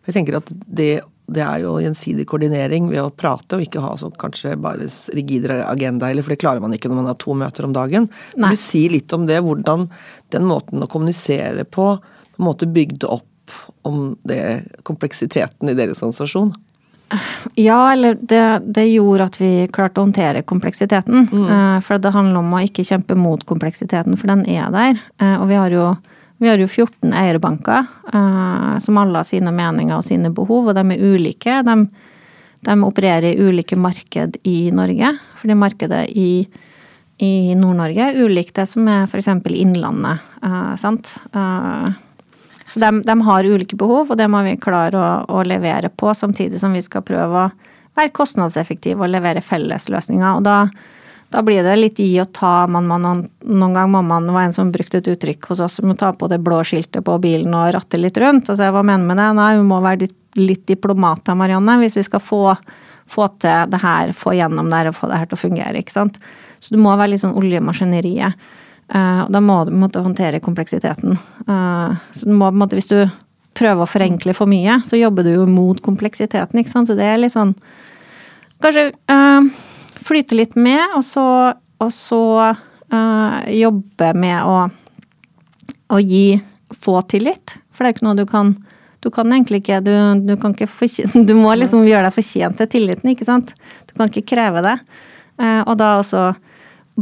Jeg 0.09 0.17
tenker 0.17 0.37
at 0.41 0.49
det, 0.51 0.89
det, 1.31 1.43
er 1.45 1.63
jo 1.63 1.77
gjensidig 1.79 2.25
koordinering 2.27 2.89
ved 2.91 2.99
å 3.05 3.13
prate 3.15 3.55
og 3.55 3.63
ikke 3.63 3.83
ha 3.83 3.93
så 3.99 4.11
kanskje 4.19 4.57
bare 4.59 4.89
rigidere 5.15 5.61
agenda, 5.69 6.09
eller 6.11 6.27
for 6.27 6.35
det 6.35 6.41
klarer 6.43 6.63
man 6.63 6.75
ikke 6.75 6.91
når 6.91 6.99
man 6.99 7.11
har 7.13 7.19
to 7.23 7.37
møter 7.39 7.67
om 7.67 7.75
dagen. 7.77 8.09
Kan 8.35 8.57
du 8.57 8.59
si 8.59 8.83
litt 8.91 9.15
om 9.15 9.23
det, 9.29 9.39
hvordan 9.45 9.87
den 10.35 10.49
måten 10.51 10.83
å 10.83 10.91
kommunisere 10.91 11.63
på 11.63 11.93
på 12.31 12.39
en 12.39 12.47
måte 12.47 12.67
bygde 12.67 13.07
opp 13.11 13.55
om 13.87 14.17
det, 14.27 14.41
kompleksiteten 14.87 15.71
i 15.71 15.75
deres 15.79 16.03
organisasjon? 16.03 16.51
Ja, 17.55 17.93
eller 17.93 18.17
det, 18.21 18.61
det, 18.65 18.85
gjorde 18.85 19.27
at 19.27 19.37
vi 19.41 19.51
klarte 19.73 20.01
å 20.01 20.05
håndtere 20.05 20.43
kompleksiteten. 20.47 21.27
Mm. 21.31 21.43
Eh, 21.47 21.77
for 21.85 22.01
det 22.01 22.13
handler 22.15 22.41
om 22.41 22.53
å 22.55 22.63
ikke 22.65 22.85
kjempe 22.87 23.17
mot 23.19 23.43
kompleksiteten, 23.47 24.17
for 24.19 24.31
den 24.31 24.45
er 24.49 24.71
der. 24.73 25.01
Eh, 25.21 25.35
og 25.35 25.49
vi 25.51 25.59
har 25.59 25.75
jo, 25.75 25.89
vi 26.41 26.51
har 26.51 26.61
jo 26.61 26.69
14 26.69 27.13
eierbanker 27.23 27.83
eh, 28.13 28.75
som 28.83 29.01
alle 29.01 29.21
har 29.21 29.27
sine 29.27 29.53
meninger 29.55 29.97
og 29.97 30.07
sine 30.07 30.31
behov, 30.33 30.71
og 30.71 30.77
de 30.77 30.85
er 30.95 31.05
ulike. 31.13 31.61
De, 31.67 31.77
de 32.67 32.77
opererer 32.87 33.31
i 33.33 33.49
ulike 33.49 33.79
marked 33.79 34.39
i 34.47 34.59
Norge, 34.75 35.15
fordi 35.41 35.57
markedet 35.57 36.05
i, 36.15 36.45
i 37.21 37.33
Nord-Norge 37.57 38.11
er 38.11 38.23
ulikt 38.23 38.55
det 38.61 38.69
som 38.69 38.87
er 38.91 39.09
f.eks. 39.09 39.33
Innlandet. 39.51 40.23
sant? 40.79 41.17
Så 42.71 42.79
de, 42.79 43.01
de, 43.03 43.21
har 43.27 43.43
ulike 43.43 43.75
behov, 43.75 44.13
og 44.13 44.17
det 44.17 44.29
må 44.31 44.45
vi 44.45 44.55
klare 44.61 44.95
å, 44.95 45.07
å, 45.27 45.43
levere 45.43 45.89
på, 45.91 46.13
samtidig 46.15 46.61
som 46.61 46.71
vi 46.71 46.79
skal 46.85 47.03
prøve 47.03 47.27
å 47.27 47.49
være 47.99 48.13
kostnadseffektive 48.15 49.03
og 49.03 49.11
levere 49.11 49.43
fellesløsninger. 49.43 50.37
Og 50.39 50.45
da, 50.45 50.69
da 51.35 51.41
blir 51.43 51.65
det 51.67 51.73
litt 51.75 51.99
gi 51.99 52.13
og 52.23 52.31
ta. 52.37 52.69
Man, 52.71 52.87
man, 52.87 53.03
noen, 53.03 53.75
ganger 53.75 53.91
mammaen 53.91 54.31
var 54.31 54.47
en 54.47 54.55
som 54.55 54.71
brukte 54.71 55.01
et 55.01 55.09
uttrykk 55.11 55.49
hos 55.51 55.63
oss 55.67 55.81
som 55.81 55.91
å 55.91 55.97
ta 55.99 56.13
på 56.15 56.31
det 56.31 56.39
blå 56.45 56.61
skiltet 56.67 57.03
på 57.07 57.17
bilen 57.19 57.51
og 57.51 57.73
ratte 57.75 57.99
litt 57.99 58.21
rundt. 58.23 58.47
Og 58.47 58.55
så 58.55 58.71
hva 58.71 58.85
mener 58.87 59.03
med 59.09 59.19
det? 59.19 59.27
Nei, 59.41 59.51
vi 59.59 59.67
må 59.67 59.81
være 59.83 60.05
litt, 60.05 60.17
litt 60.39 60.63
diplomater, 60.71 61.35
Marianne, 61.35 61.75
hvis 61.83 61.99
vi 61.99 62.05
skal 62.07 62.23
få, 62.23 62.45
få 63.11 63.27
til 63.35 63.67
det 63.75 63.83
her, 63.83 64.15
få 64.15 64.37
gjennom 64.39 64.71
det 64.71 64.79
her 64.79 64.93
og 64.93 64.99
få 65.01 65.11
det 65.11 65.19
her 65.19 65.27
til 65.27 65.41
å 65.41 65.43
fungere. 65.43 65.75
ikke 65.83 65.97
sant? 65.97 66.23
Så 66.63 66.71
du 66.71 66.79
må 66.79 66.95
være 66.95 67.17
litt 67.17 67.25
sånn 67.25 67.35
oljemaskineriet. 67.35 68.39
Uh, 68.91 69.23
og 69.23 69.29
da 69.31 69.39
må 69.39 69.61
du 69.67 69.71
måtte 69.79 70.01
håndtere 70.03 70.41
kompleksiteten. 70.43 71.15
Uh, 71.47 71.95
så 72.11 72.27
du 72.27 72.33
må, 72.35 72.49
måtte, 72.51 72.75
hvis 72.75 72.91
du 72.91 72.97
prøver 73.55 73.85
å 73.85 73.89
forenkle 73.89 74.35
for 74.35 74.51
mye, 74.51 74.81
så 74.87 74.99
jobber 74.99 75.27
du 75.27 75.31
jo 75.31 75.45
mot 75.47 75.79
kompleksiteten, 75.83 76.59
ikke 76.59 76.73
sant. 76.73 76.91
Så 76.91 76.97
det 76.99 77.07
er 77.07 77.21
litt 77.21 77.35
sånn 77.35 77.55
Kanskje 78.61 78.91
uh, 79.09 79.47
flyte 80.05 80.35
litt 80.37 80.53
med, 80.59 80.83
og 80.93 81.01
så, 81.05 81.23
og 81.81 81.89
så 81.95 82.19
jobbe 82.91 84.09
med 84.19 84.43
å, 84.43 84.55
å 85.95 85.99
gi 86.03 86.35
få 86.83 86.97
tillit. 87.09 87.55
For 87.71 87.81
det 87.81 87.87
er 87.87 87.95
ikke 87.95 88.05
noe 88.05 88.19
du 88.19 88.25
kan 88.27 88.51
du 89.01 89.07
kan 89.09 89.31
egentlig 89.33 89.63
ikke 89.63 89.79
Du, 89.81 89.93
du 90.27 90.35
kan 90.37 90.53
ikke 90.53 90.67
fortjene, 90.69 91.23
Du 91.29 91.31
må 91.39 91.55
liksom 91.57 91.87
gjøre 91.87 92.09
deg 92.09 92.17
fortjent 92.19 92.59
til 92.59 92.69
tilliten, 92.75 93.13
ikke 93.15 93.25
sant. 93.25 93.55
Du 93.89 93.95
kan 93.95 94.11
ikke 94.11 94.27
kreve 94.35 94.61
det. 94.67 94.75
Og 95.39 95.73
da 95.79 95.95
også 96.03 96.27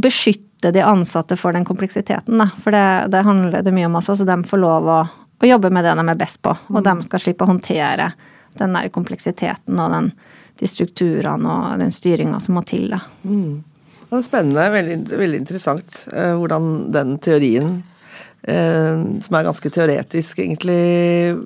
beskytte 0.00 0.49
beskytte 0.60 0.78
de 0.78 0.82
ansatte 0.82 1.36
for 1.36 1.52
den 1.52 1.64
kompleksiteten. 1.64 2.38
Da. 2.38 2.50
For 2.62 2.70
det, 2.70 3.08
det, 3.10 3.24
handler 3.24 3.62
det 3.62 3.72
mye 3.72 3.86
om 3.86 3.96
også, 3.96 4.16
så 4.16 4.24
de 4.24 4.44
får 4.44 4.58
lov 4.58 4.88
å, 4.88 5.06
å, 5.40 5.46
jobbe 5.46 5.70
med 5.70 5.84
det 5.84 5.94
de 5.94 6.08
er 6.08 6.16
best 6.16 6.42
på. 6.42 6.54
Og 6.68 6.84
de 6.84 7.02
skal 7.02 7.20
slippe 7.20 7.44
å 7.44 7.50
håndtere 7.50 8.12
den 8.58 8.74
der 8.74 8.88
kompleksiteten 8.90 9.78
og 9.78 9.90
den, 9.90 10.10
de 10.58 10.66
strukturene 10.68 11.48
og 11.48 11.80
den 11.80 11.90
styringa 11.90 12.40
som 12.40 12.54
må 12.54 12.62
til. 12.62 12.90
Da. 12.90 13.00
Mm. 13.24 13.62
Det 14.10 14.18
er 14.18 14.26
spennende, 14.26 14.70
veldig, 14.70 15.18
veldig 15.18 15.38
interessant 15.38 16.06
eh, 16.12 16.34
hvordan 16.34 16.90
den 16.92 17.18
teorien, 17.22 17.82
eh, 18.42 19.04
som 19.22 19.36
er 19.36 19.46
ganske 19.46 19.70
teoretisk, 19.70 20.42
egentlig 20.42 21.38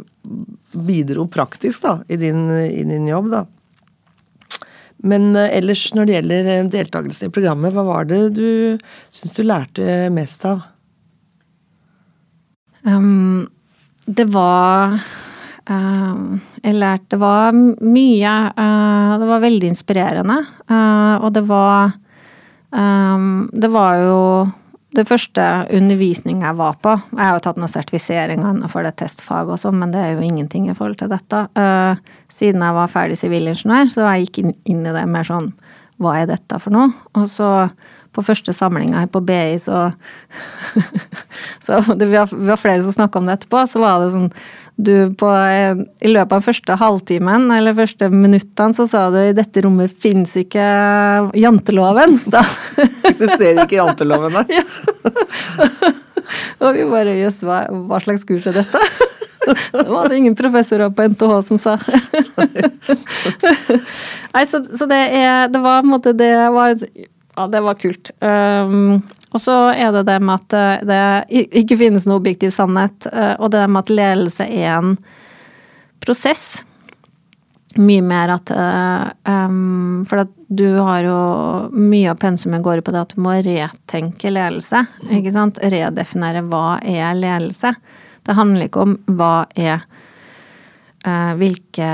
bidro 0.72 1.28
praktisk 1.28 1.84
da, 1.84 1.98
i 2.08 2.16
din, 2.16 2.48
i 2.50 2.82
din 2.88 3.06
jobb. 3.06 3.30
da. 3.30 3.44
Men 5.04 5.34
eh, 5.36 5.50
ellers 5.58 5.86
når 5.96 6.08
det 6.08 6.16
gjelder 6.18 6.70
deltakelse 6.72 7.28
i 7.28 7.34
programmet, 7.34 7.74
hva 7.74 7.84
var 7.86 8.08
det 8.10 8.22
du 8.38 8.48
syns 9.12 9.36
du 9.36 9.42
lærte 9.44 9.98
mest 10.14 10.46
av? 10.48 10.64
Um, 12.84 13.46
det 14.04 14.26
var 14.28 14.98
uh, 15.72 16.16
Jeg 16.60 16.76
lærte 16.76 17.16
var 17.16 17.54
mye 17.56 18.32
uh, 18.52 19.14
Det 19.16 19.28
var 19.30 19.44
veldig 19.44 19.70
inspirerende. 19.72 20.36
Uh, 20.68 21.16
og 21.24 21.30
det 21.32 21.46
var 21.48 21.94
um, 22.68 23.48
Det 23.48 23.72
var 23.72 24.02
jo 24.02 24.20
det 24.94 25.06
første 25.08 25.44
undervisning 25.74 26.42
jeg 26.44 26.56
var 26.58 26.76
på 26.82 26.92
Jeg 26.94 27.20
har 27.20 27.34
jo 27.36 27.42
tatt 27.46 27.58
noen 27.58 27.72
sertifiseringer 27.72 28.54
innenfor 28.54 28.86
det 28.86 28.94
testfaget 29.00 29.56
og 29.56 29.60
sånn, 29.60 29.80
men 29.80 29.94
det 29.94 30.02
er 30.02 30.14
jo 30.14 30.26
ingenting 30.26 30.68
i 30.68 30.76
forhold 30.76 31.00
til 31.00 31.10
dette. 31.12 31.40
Uh, 31.58 31.98
siden 32.32 32.62
jeg 32.62 32.76
var 32.78 32.92
ferdig 32.92 33.18
sivilingeniør, 33.20 33.90
så 33.90 34.06
jeg 34.06 34.28
gikk 34.28 34.40
inn, 34.42 34.54
inn, 34.70 34.86
i 34.86 34.94
det 34.94 35.04
mer 35.10 35.26
sånn 35.28 35.52
Hva 36.02 36.16
er 36.20 36.30
dette 36.30 36.58
for 36.62 36.74
noe? 36.74 36.90
Og 37.18 37.28
så 37.30 37.50
på 38.14 38.22
første 38.22 38.54
samlinga 38.54 39.02
her 39.02 39.10
på 39.10 39.22
BI, 39.26 39.58
så 39.62 39.88
Så 41.64 41.80
det, 41.94 42.06
vi, 42.06 42.18
har, 42.18 42.30
vi, 42.30 42.50
har, 42.50 42.60
flere 42.60 42.82
som 42.84 42.94
snakka 42.94 43.18
om 43.18 43.26
det 43.28 43.38
etterpå, 43.38 43.64
så 43.70 43.82
var 43.82 44.02
det 44.02 44.12
sånn 44.14 44.30
du 44.76 45.14
på, 45.14 45.28
I 46.00 46.10
løpet 46.10 46.34
av 46.34 46.42
første 46.42 46.76
halvtimen 46.80 47.46
eller 47.54 47.76
første 47.76 48.08
minuttene 48.10 48.74
så 48.74 48.86
sa 48.90 49.06
du 49.14 49.20
i 49.20 49.34
dette 49.36 49.62
rommet 49.62 49.92
fins 50.02 50.34
ikke 50.40 50.64
janteloven. 51.38 52.16
Så. 52.24 52.42
Eksisterer 53.06 53.64
ikke 53.64 53.78
janteloven, 53.80 54.40
nei? 54.40 54.46
Ja. 54.58 55.92
Og 56.64 56.72
vi 56.72 56.86
bare 56.88 57.18
jøss, 57.18 57.42
hva, 57.44 57.66
hva, 57.68 57.98
slags 58.00 58.22
kurs 58.24 58.46
er 58.48 58.56
dette? 58.56 58.80
Det 59.44 59.84
var 59.90 60.08
det 60.08 60.16
ingen 60.22 60.36
professorer 60.38 60.88
på 60.88 61.04
NTH 61.12 61.34
som 61.44 61.58
sa. 61.60 61.74
Nei, 64.32 64.44
så, 64.48 64.62
så 64.72 64.88
det, 64.88 65.02
er, 65.18 65.50
det 65.52 65.60
var 65.60 65.82
på 65.82 65.84
en 65.84 65.92
måte 65.92 66.14
det 66.16 66.32
var, 66.54 66.72
Ja, 66.80 67.44
det 67.52 67.60
var 67.66 67.76
kult. 67.76 68.14
Um, 68.24 69.02
og 69.34 69.42
så 69.42 69.54
er 69.74 69.90
det 69.96 70.04
det 70.06 70.20
med 70.22 70.36
at 70.38 70.54
eh, 70.54 70.84
det 70.86 71.46
ikke 71.64 71.78
finnes 71.80 72.06
noe 72.06 72.20
objektiv 72.20 72.52
sannhet, 72.54 73.08
eh, 73.10 73.34
og 73.42 73.50
det 73.50 73.64
med 73.66 73.82
at 73.82 73.90
ledelse 73.90 74.46
er 74.46 74.70
en 74.76 74.94
prosess. 76.04 76.64
mye 77.74 78.02
mer 78.02 78.30
at 78.30 78.50
um, 79.26 80.04
For 80.06 80.20
at 80.22 80.30
du 80.46 80.76
har 80.78 81.02
jo 81.02 81.16
Mye 81.74 82.12
av 82.12 82.20
pensumet 82.22 82.62
går 82.62 82.84
på 82.86 82.92
det 82.94 83.00
at 83.00 83.14
du 83.16 83.22
må 83.24 83.32
retenke 83.42 84.30
ledelse. 84.30 84.84
Ikke 85.10 85.32
sant? 85.34 85.58
Redefinere 85.58 86.44
hva 86.46 86.78
er 86.78 87.16
ledelse. 87.18 87.74
Det 88.22 88.36
handler 88.38 88.68
ikke 88.68 88.84
om 88.84 88.94
hva 89.18 89.48
er 89.56 89.82
uh, 91.02 91.34
Hvilke 91.40 91.90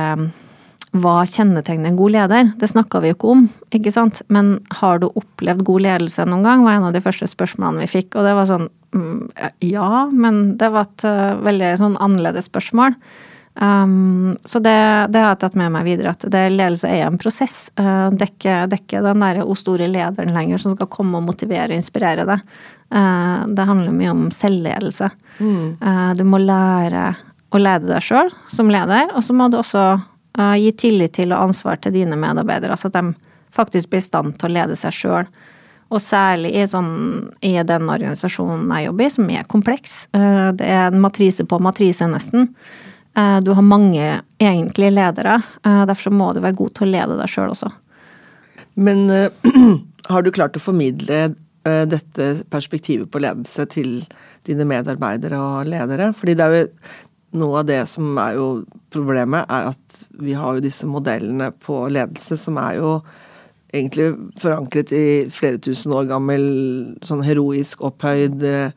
Hva 0.91 1.21
kjennetegner 1.23 1.93
en 1.93 1.99
god 1.99 2.15
leder? 2.17 2.53
Det 2.59 2.69
snakka 2.73 3.01
vi 3.03 3.13
jo 3.13 3.17
ikke 3.17 3.31
om, 3.31 3.45
ikke 3.71 3.93
sant? 3.95 4.25
Men 4.27 4.57
har 4.81 4.99
du 4.99 5.07
opplevd 5.07 5.63
god 5.69 5.85
ledelse 5.87 6.27
noen 6.27 6.43
gang? 6.47 6.65
var 6.67 6.79
en 6.79 6.89
av 6.89 6.97
de 6.97 7.03
første 7.05 7.29
spørsmålene 7.31 7.85
vi 7.85 7.93
fikk. 7.93 8.17
Og 8.19 8.27
det 8.27 8.35
var 8.35 8.51
sånn 8.51 8.67
mm, 8.97 9.21
Ja, 9.71 10.09
men 10.11 10.57
det 10.59 10.73
var 10.75 10.89
et 10.89 11.07
uh, 11.07 11.39
veldig 11.47 11.77
sånn 11.79 11.95
annerledes 12.03 12.51
spørsmål. 12.51 12.99
Um, 13.55 14.37
så 14.45 14.59
det, 14.59 14.75
det, 15.11 15.21
har 15.21 15.35
jeg 15.35 15.41
tatt 15.43 15.57
med 15.59 15.73
meg 15.75 15.87
videre, 15.87 16.15
at 16.15 16.27
det, 16.33 16.43
ledelse 16.55 16.91
er 16.91 17.07
en 17.07 17.19
prosess. 17.23 17.71
Uh, 17.79 18.11
det, 18.11 18.27
er 18.27 18.35
ikke, 18.35 18.59
det 18.67 18.79
er 18.79 18.85
ikke 18.85 19.07
den 19.07 19.25
der 19.25 19.43
o 19.45 19.57
store 19.59 19.87
lederen 19.91 20.35
lenger 20.35 20.63
som 20.63 20.75
skal 20.75 20.91
komme 20.91 21.19
og 21.19 21.27
motivere 21.31 21.71
og 21.71 21.79
inspirere 21.79 22.27
deg. 22.27 22.47
Uh, 22.91 23.47
det 23.47 23.71
handler 23.71 23.95
mye 23.95 24.15
om 24.15 24.29
selvledelse. 24.35 25.11
Mm. 25.39 25.67
Uh, 25.83 26.13
du 26.19 26.27
må 26.27 26.43
lære 26.43 27.13
å 27.51 27.63
lede 27.63 27.91
deg 27.91 28.07
sjøl 28.07 28.31
som 28.51 28.71
leder, 28.71 29.11
og 29.15 29.23
så 29.27 29.35
må 29.39 29.51
du 29.51 29.59
også 29.63 29.85
gi 30.39 30.71
tillit 30.79 31.17
til 31.19 31.33
og 31.35 31.49
ansvar 31.49 31.81
til 31.83 31.95
dine 31.95 32.17
medarbeidere, 32.19 32.77
så 32.79 32.91
at 32.91 32.99
de 32.99 33.31
faktisk 33.55 33.91
blir 33.91 34.03
i 34.03 34.07
stand 34.07 34.37
til 34.39 34.51
å 34.51 34.55
lede 34.55 34.77
seg 34.79 34.95
sjøl. 34.95 35.31
Og 35.91 35.99
særlig 36.03 36.53
i, 36.55 36.67
sånn, 36.71 36.93
i 37.43 37.57
den 37.67 37.91
organisasjonen 37.91 38.71
jeg 38.77 38.87
jobber 38.87 39.07
i, 39.07 39.11
som 39.17 39.33
er 39.35 39.51
kompleks. 39.51 39.97
Uh, 40.15 40.53
det 40.55 40.69
er 40.71 40.87
en 40.87 41.03
matrise 41.03 41.47
på 41.47 41.59
matrise, 41.63 42.07
nesten. 42.11 42.53
Eh, 43.19 43.41
du 43.43 43.51
har 43.51 43.67
mange 43.67 44.21
egentlige 44.39 44.93
ledere. 44.95 45.41
Eh, 45.67 45.85
derfor 45.91 46.15
må 46.15 46.29
du 46.31 46.39
være 46.45 46.55
god 46.61 46.77
til 46.77 46.87
å 46.87 46.91
lede 46.93 47.17
deg 47.19 47.33
sjøl 47.33 47.51
også. 47.51 47.73
Men 48.79 49.03
har 50.13 50.23
du 50.23 50.31
klart 50.31 50.55
å 50.57 50.63
formidle 50.63 51.33
dette 51.61 52.27
perspektivet 52.49 53.11
på 53.13 53.21
ledelse 53.21 53.67
til 53.75 53.99
dine 54.49 54.65
medarbeidere 54.65 55.37
og 55.43 55.69
ledere? 55.69 56.13
Fordi 56.17 56.37
det 56.39 56.47
er 56.47 56.55
jo 56.55 56.69
noe 57.37 57.61
av 57.61 57.67
det 57.69 57.83
som 57.91 58.19
er 58.19 58.37
jo 58.39 58.47
problemet, 58.95 59.47
er 59.51 59.71
at 59.71 60.01
vi 60.23 60.35
har 60.37 60.57
jo 60.57 60.65
disse 60.65 60.89
modellene 60.89 61.51
på 61.63 61.85
ledelse 61.93 62.39
som 62.41 62.59
er 62.61 62.79
jo 62.81 62.95
egentlig 63.71 64.09
forankret 64.43 64.91
i 64.97 65.05
flere 65.31 65.61
tusen 65.63 65.95
år 65.95 66.09
gammel 66.11 66.49
sånn 67.07 67.23
heroisk 67.23 67.85
opphøyd 67.87 68.43
uh, 68.43 68.73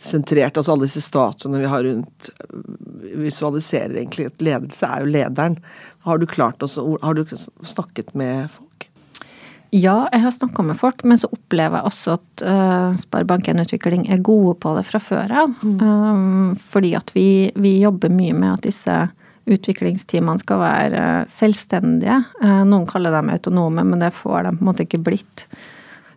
sentrert, 0.00 0.56
altså 0.56 0.72
alle 0.72 0.86
disse 0.88 1.02
statuene 1.04 1.60
vi 1.60 1.68
har 1.68 1.84
rundt 1.84 2.30
visualiserer 3.18 3.98
egentlig 3.98 4.28
at 4.30 4.44
ledelse 4.44 4.88
er 4.88 5.02
jo 5.02 5.12
lederen. 5.12 5.58
Har 6.06 6.20
du 6.20 6.26
klart 6.30 6.62
også, 6.64 6.84
har 7.02 7.18
du 7.18 7.24
snakket 7.66 8.14
med 8.16 8.48
folk? 8.54 8.67
Ja, 9.74 10.08
jeg 10.12 10.22
har 10.24 10.32
snakka 10.32 10.64
med 10.64 10.78
folk, 10.80 11.02
men 11.04 11.18
så 11.20 11.28
opplever 11.28 11.80
jeg 11.80 11.90
også 11.90 12.14
at 12.16 12.44
uh, 12.46 12.96
Sparebanken 12.96 13.60
Utvikling 13.60 14.06
er 14.08 14.22
gode 14.24 14.54
på 14.62 14.72
det 14.78 14.84
fra 14.88 15.00
før 15.02 15.34
av. 15.44 15.56
Mm. 15.60 15.80
Um, 15.82 16.52
fordi 16.72 16.94
at 16.96 17.12
vi, 17.16 17.50
vi, 17.52 17.74
jobber 17.82 18.12
mye 18.12 18.36
med 18.36 18.54
at 18.54 18.64
disse 18.64 18.94
utviklingsteamene 19.48 20.40
skal 20.40 20.62
være 20.62 21.02
selvstendige. 21.28 22.22
Uh, 22.40 22.62
noen 22.68 22.88
kaller 22.88 23.12
dem 23.12 23.28
autonome, 23.34 23.84
men 23.84 24.00
det 24.00 24.14
får 24.16 24.46
de 24.46 24.54
på 24.54 24.64
en 24.64 24.70
måte 24.70 24.88
ikke 24.88 25.02
blitt. 25.04 25.44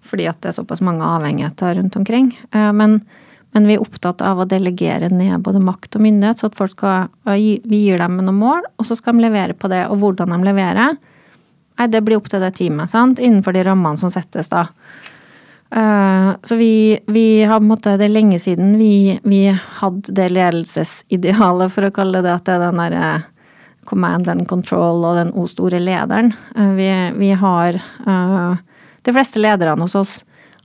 Fordi 0.08 0.30
at 0.32 0.40
det 0.44 0.54
er 0.54 0.58
såpass 0.62 0.84
mange 0.84 1.08
avhengigheter 1.08 1.76
rundt 1.82 2.00
omkring. 2.00 2.32
Uh, 2.56 2.72
men 2.72 3.02
men 3.52 3.66
vi 3.68 3.76
er 3.76 3.82
opptatt 3.84 4.22
av 4.24 4.40
å 4.40 4.48
delegere 4.48 5.10
ned 5.12 5.42
både 5.44 5.60
makt 5.60 5.98
og 5.98 6.06
myndighet, 6.06 6.40
så 6.40 6.48
at 6.48 6.54
folk 6.56 6.72
skal 6.72 7.10
Vi 7.28 7.82
gir 7.84 8.00
dem 8.00 8.22
noen 8.22 8.38
mål, 8.38 8.62
og 8.80 8.88
så 8.88 8.96
skal 8.96 9.18
de 9.18 9.26
levere 9.26 9.52
på 9.52 9.68
det. 9.68 9.82
Og 9.92 10.00
hvordan 10.00 10.32
de 10.32 10.48
leverer, 10.48 10.96
nei, 11.82 11.90
det 11.92 12.04
blir 12.06 12.20
opp 12.22 12.30
til 12.32 12.44
det 12.44 12.54
teamet, 12.60 12.92
sant? 12.92 13.22
Innenfor 13.22 13.56
de 13.56 13.66
rammene 13.68 14.00
som 14.00 14.12
settes, 14.14 14.52
da. 14.52 14.68
Uh, 15.72 16.36
så 16.44 16.58
vi, 16.60 17.00
vi, 17.08 17.44
har 17.48 17.62
på 17.62 17.64
en 17.64 17.70
måte 17.70 17.94
Det 17.96 18.10
er 18.10 18.12
lenge 18.12 18.36
siden 18.44 18.74
vi, 18.76 19.16
vi 19.24 19.46
hadde 19.48 20.12
det 20.18 20.26
ledelsesidealet, 20.34 21.72
for 21.72 21.88
å 21.88 21.94
kalle 21.96 22.20
det 22.26 22.34
at 22.34 22.44
det 22.50 22.58
er 22.58 22.66
den 22.66 22.82
derre 22.82 23.12
command 23.88 24.28
and 24.30 24.44
control 24.50 25.00
og 25.08 25.16
den 25.16 25.32
o 25.32 25.46
store 25.48 25.80
lederen. 25.80 26.34
Uh, 26.58 26.74
vi, 26.76 26.90
vi, 27.18 27.32
har 27.38 27.80
De 29.02 29.16
fleste 29.16 29.42
lederne 29.42 29.88
hos 29.88 29.96
oss 29.96 30.20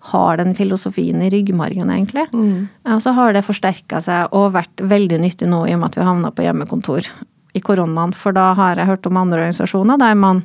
har 0.07 0.37
den 0.39 0.53
filosofien 0.55 1.23
i 1.23 1.31
ryggmargen, 1.31 1.89
egentlig. 1.91 2.27
Mm. 2.31 2.69
Og 2.95 3.01
så 3.03 3.11
har 3.17 3.33
det 3.35 3.43
forsterka 3.47 3.99
seg 4.05 4.35
og 4.37 4.53
vært 4.55 4.83
veldig 4.83 5.19
nyttig 5.19 5.49
nå 5.51 5.65
i 5.67 5.75
og 5.75 5.81
med 5.81 5.89
at 5.89 5.99
vi 5.99 6.07
havna 6.07 6.31
på 6.31 6.45
hjemmekontor 6.45 7.09
i 7.57 7.63
koronaen. 7.65 8.15
For 8.15 8.37
da 8.37 8.53
har 8.59 8.79
jeg 8.79 8.91
hørt 8.91 9.09
om 9.09 9.19
andre 9.19 9.41
organisasjoner 9.43 9.99
der 9.99 10.15
man 10.19 10.45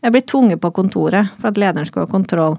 er 0.00 0.12
blir 0.14 0.24
tvunget 0.26 0.60
på 0.60 0.70
kontoret 0.74 1.32
for 1.40 1.50
at 1.50 1.58
lederen 1.60 1.88
skulle 1.88 2.06
ha 2.06 2.10
kontroll 2.10 2.56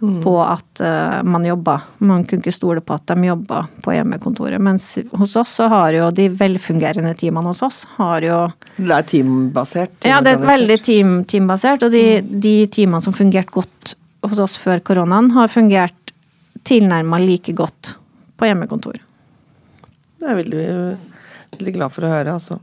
mm. 0.00 0.22
på 0.24 0.34
at 0.42 0.82
uh, 0.82 1.20
man 1.22 1.44
jobba. 1.44 1.76
Man 1.98 2.24
kunne 2.24 2.42
ikke 2.42 2.54
stole 2.54 2.82
på 2.84 2.96
at 2.96 3.06
de 3.10 3.28
jobba 3.28 3.62
på 3.84 3.94
hjemmekontoret. 3.94 4.60
Mens 4.62 4.92
hos 5.12 5.36
oss 5.38 5.54
så 5.60 5.68
har 5.72 5.94
jo 5.96 6.10
de 6.14 6.28
velfungerende 6.34 7.14
teamene 7.18 7.52
hos 7.52 7.62
oss 7.66 7.82
har 7.98 8.26
jo 8.26 8.40
Det 8.76 8.96
er 8.96 9.06
teambasert? 9.12 9.94
Ja, 10.08 10.20
det 10.24 10.36
er 10.36 10.46
veldig 10.50 10.78
team, 10.86 11.14
teambasert. 11.30 11.86
Og 11.86 11.94
de, 11.94 12.04
mm. 12.20 12.32
de 12.40 12.56
teamene 12.72 13.04
som 13.04 13.16
fungerte 13.16 13.54
godt 13.54 13.94
hos 14.26 14.42
oss 14.42 14.58
før 14.60 14.82
koronaen 14.84 15.30
har 15.36 15.52
fungert 15.52 16.14
tilnærma 16.66 17.20
like 17.22 17.54
godt 17.56 17.94
på 18.36 18.48
hjemmekontor. 18.48 18.98
Det 20.20 20.26
er 20.26 20.34
jeg 20.34 20.42
veldig, 20.42 20.66
veldig 21.56 21.72
glad 21.76 21.94
for 21.94 22.04
å 22.04 22.10
høre, 22.12 22.34
altså. 22.34 22.58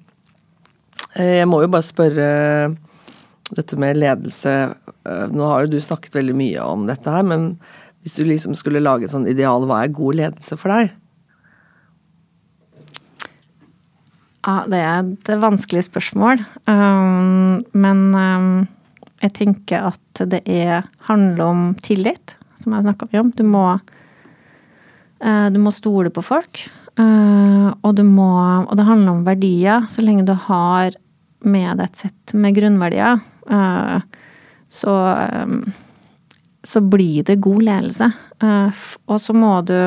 Eh, 1.16 1.40
jeg 1.40 1.48
må 1.50 1.64
jo 1.64 1.72
bare 1.74 1.86
spørre 1.86 2.28
dette 3.56 3.78
med 3.80 4.00
ledelse. 4.00 4.54
Eh, 5.08 5.26
nå 5.32 5.48
har 5.48 5.66
jo 5.66 5.76
du 5.76 5.82
snakket 5.84 6.18
veldig 6.18 6.36
mye 6.38 6.64
om 6.64 6.88
dette 6.90 7.12
her, 7.12 7.26
men 7.28 7.54
hvis 8.04 8.18
du 8.20 8.28
liksom 8.28 8.56
skulle 8.58 8.84
lage 8.84 9.08
et 9.08 9.14
sånn 9.14 9.28
ideal, 9.30 9.66
hva 9.68 9.84
er 9.84 9.94
god 9.96 10.20
ledelse 10.20 10.58
for 10.60 10.74
deg? 10.74 10.96
Ja, 14.48 14.62
det 14.72 14.80
er 14.80 15.04
et 15.04 15.32
vanskelig 15.44 15.84
spørsmål. 15.90 16.40
Um, 16.72 17.58
men 17.76 18.04
um, 18.16 18.52
jeg 19.20 19.34
tenker 19.36 19.90
at 19.90 20.22
det 20.32 20.40
er, 20.48 20.88
handler 21.10 21.50
om 21.50 21.64
tillit, 21.84 22.38
som 22.62 22.76
jeg 22.78 22.86
snakka 22.86 23.10
om. 23.20 23.34
Du 23.36 23.44
må, 23.44 23.66
uh, 25.20 25.48
du 25.52 25.60
må 25.60 25.76
stole 25.76 26.14
på 26.16 26.24
folk. 26.24 26.64
Uh, 26.98 27.76
og, 27.84 28.00
må, 28.08 28.30
og 28.64 28.72
det 28.80 28.88
handler 28.88 29.18
om 29.18 29.28
verdier. 29.28 29.84
Så 29.92 30.06
lenge 30.06 30.24
du 30.30 30.32
har 30.48 30.96
med 31.44 31.78
deg 31.78 31.90
et 31.90 32.06
sett 32.06 32.34
med 32.38 32.56
grunnverdier, 32.56 33.20
så, 33.48 34.94
så 36.64 36.82
blir 36.84 37.24
det 37.28 37.40
god 37.42 37.64
ledelse. 37.64 38.10
Og 39.08 39.22
så 39.24 39.36
må 39.38 39.54
du, 39.68 39.80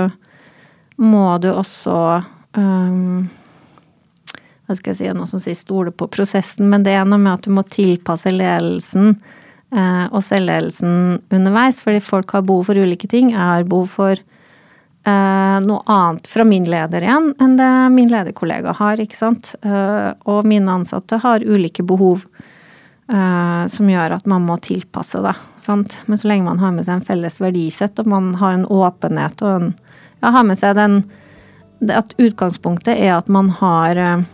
må 0.97 1.27
du 1.39 1.51
også 1.53 1.99
hva 4.71 4.77
skal 4.79 4.93
jeg 4.93 4.99
si, 5.01 5.11
noe 5.19 5.27
som 5.27 5.43
sier 5.43 5.59
stole 5.59 5.91
på 5.91 6.07
prosessen, 6.15 6.69
men 6.71 6.85
det 6.87 6.95
er 6.95 7.07
noe 7.09 7.19
med 7.19 7.33
at 7.35 7.47
du 7.47 7.51
må 7.51 7.65
tilpasse 7.67 8.31
ledelsen 8.31 9.17
eh, 9.75 10.05
og 10.07 10.23
selvledelsen 10.23 11.19
underveis, 11.35 11.81
fordi 11.83 11.99
folk 12.07 12.31
har 12.37 12.45
behov 12.47 12.69
for 12.71 12.79
ulike 12.79 13.11
ting. 13.11 13.33
Jeg 13.35 13.41
har 13.41 13.67
behov 13.67 13.89
for 13.97 14.15
eh, 14.15 15.57
noe 15.67 15.83
annet 15.91 16.31
fra 16.31 16.47
min 16.47 16.69
leder 16.71 17.03
igjen 17.03 17.33
enn 17.43 17.59
det 17.59 17.73
min 17.97 18.15
lederkollega 18.15 18.77
har, 18.79 19.03
ikke 19.03 19.19
sant. 19.19 19.57
Eh, 19.67 20.13
og 20.31 20.47
mine 20.47 20.79
ansatte 20.79 21.19
har 21.19 21.43
ulike 21.43 21.83
behov 21.83 22.29
eh, 23.13 23.67
som 23.69 23.91
gjør 23.91 24.17
at 24.17 24.27
man 24.31 24.47
må 24.47 24.57
tilpasse, 24.63 25.21
det. 25.25 25.35
Sant? 25.61 25.99
Men 26.07 26.19
så 26.19 26.31
lenge 26.31 26.49
man 26.49 26.61
har 26.63 26.75
med 26.75 26.87
seg 26.87 26.99
en 26.99 27.07
felles 27.07 27.41
verdisett, 27.43 27.99
og 28.01 28.11
man 28.11 28.35
har 28.41 28.57
en 28.57 28.67
åpenhet 28.67 29.43
og 29.45 29.57
en 29.57 29.73
Ja, 30.21 30.35
har 30.35 30.45
med 30.45 30.59
seg 30.61 30.75
den 30.77 30.99
At 31.89 32.13
utgangspunktet 32.21 32.99
er 32.99 33.15
at 33.17 33.29
man 33.33 33.49
har 33.57 33.97
uh, 33.97 34.25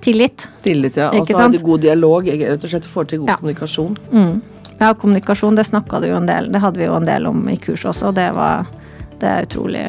Tillit. 0.00 0.48
Tillit, 0.62 0.96
ja. 0.96 1.10
Og 1.12 1.26
så 1.26 1.36
har 1.36 1.50
du 1.52 1.58
god 1.60 1.82
dialog, 1.84 2.28
rett 2.28 2.64
og 2.64 2.70
slett 2.72 2.86
får 2.88 3.10
til 3.10 3.20
god 3.20 3.28
ja. 3.28 3.36
kommunikasjon. 3.36 3.98
Mm. 4.12 4.40
Ja, 4.78 4.94
kommunikasjon, 4.94 5.58
det 5.58 5.66
snakka 5.68 6.00
du 6.00 6.06
jo 6.08 6.16
en 6.16 6.24
del 6.24 6.48
Det 6.52 6.62
hadde 6.62 6.80
vi 6.80 6.86
jo 6.86 6.94
en 6.96 7.04
del 7.04 7.26
om 7.28 7.42
i 7.52 7.58
kurs 7.60 7.84
også, 7.84 8.08
og 8.08 8.14
det 8.16 8.30
var 8.32 8.64
Det 9.20 9.28
er 9.28 9.44
utrolig 9.44 9.82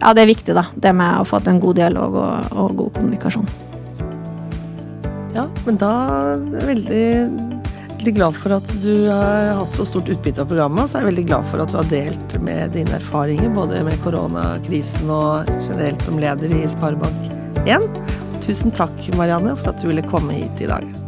Ja, 0.00 0.10
det 0.10 0.24
er 0.24 0.26
viktig, 0.26 0.56
da. 0.58 0.66
Det 0.74 0.90
med 0.92 1.20
å 1.20 1.28
få 1.28 1.38
til 1.38 1.54
en 1.54 1.62
god 1.62 1.78
dialog 1.78 2.18
og, 2.18 2.50
og 2.58 2.74
god 2.80 2.90
kommunikasjon. 2.98 3.46
Ja, 5.34 5.48
men 5.66 5.78
da 5.80 5.90
er 5.90 6.42
jeg 6.54 6.66
veldig, 6.68 7.06
veldig 7.96 8.12
glad 8.14 8.36
for 8.38 8.54
at 8.54 8.68
du 8.84 8.92
har 9.08 9.48
hatt 9.58 9.74
så 9.74 9.86
stort 9.88 10.10
utbytte 10.12 10.44
av 10.44 10.50
programmet. 10.52 10.84
Og 10.84 10.92
så 10.92 11.00
er 11.00 11.02
jeg 11.04 11.10
veldig 11.10 11.26
glad 11.26 11.48
for 11.50 11.64
at 11.64 11.72
du 11.72 11.78
har 11.80 11.88
delt 11.90 12.36
med 12.46 12.76
dine 12.78 12.98
erfaringer, 13.00 13.50
både 13.56 13.82
med 13.88 13.98
koronakrisen 14.06 15.10
og 15.10 15.50
generelt 15.66 16.06
som 16.06 16.20
leder 16.22 16.54
i 16.54 16.62
Sparebank1. 16.76 17.88
Tusen 18.44 18.76
takk, 18.76 18.94
Marianne, 19.18 19.56
for 19.58 19.72
at 19.72 19.82
du 19.82 19.90
ville 19.90 20.06
komme 20.06 20.38
hit 20.38 20.62
i 20.62 20.70
dag. 20.70 21.03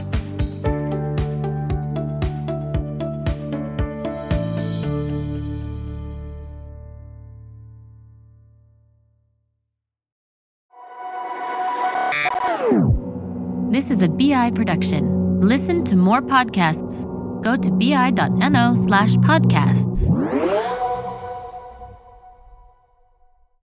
Is 13.97 14.03
a 14.03 14.09
BI 14.09 14.51
production. 14.51 15.41
Listen 15.41 15.83
to 15.85 15.97
more 15.97 16.21
podcasts. 16.21 17.03
Go 17.43 17.57
to 17.57 17.71
bi.no 17.71 18.75
slash 18.75 19.15
podcasts. 19.15 20.86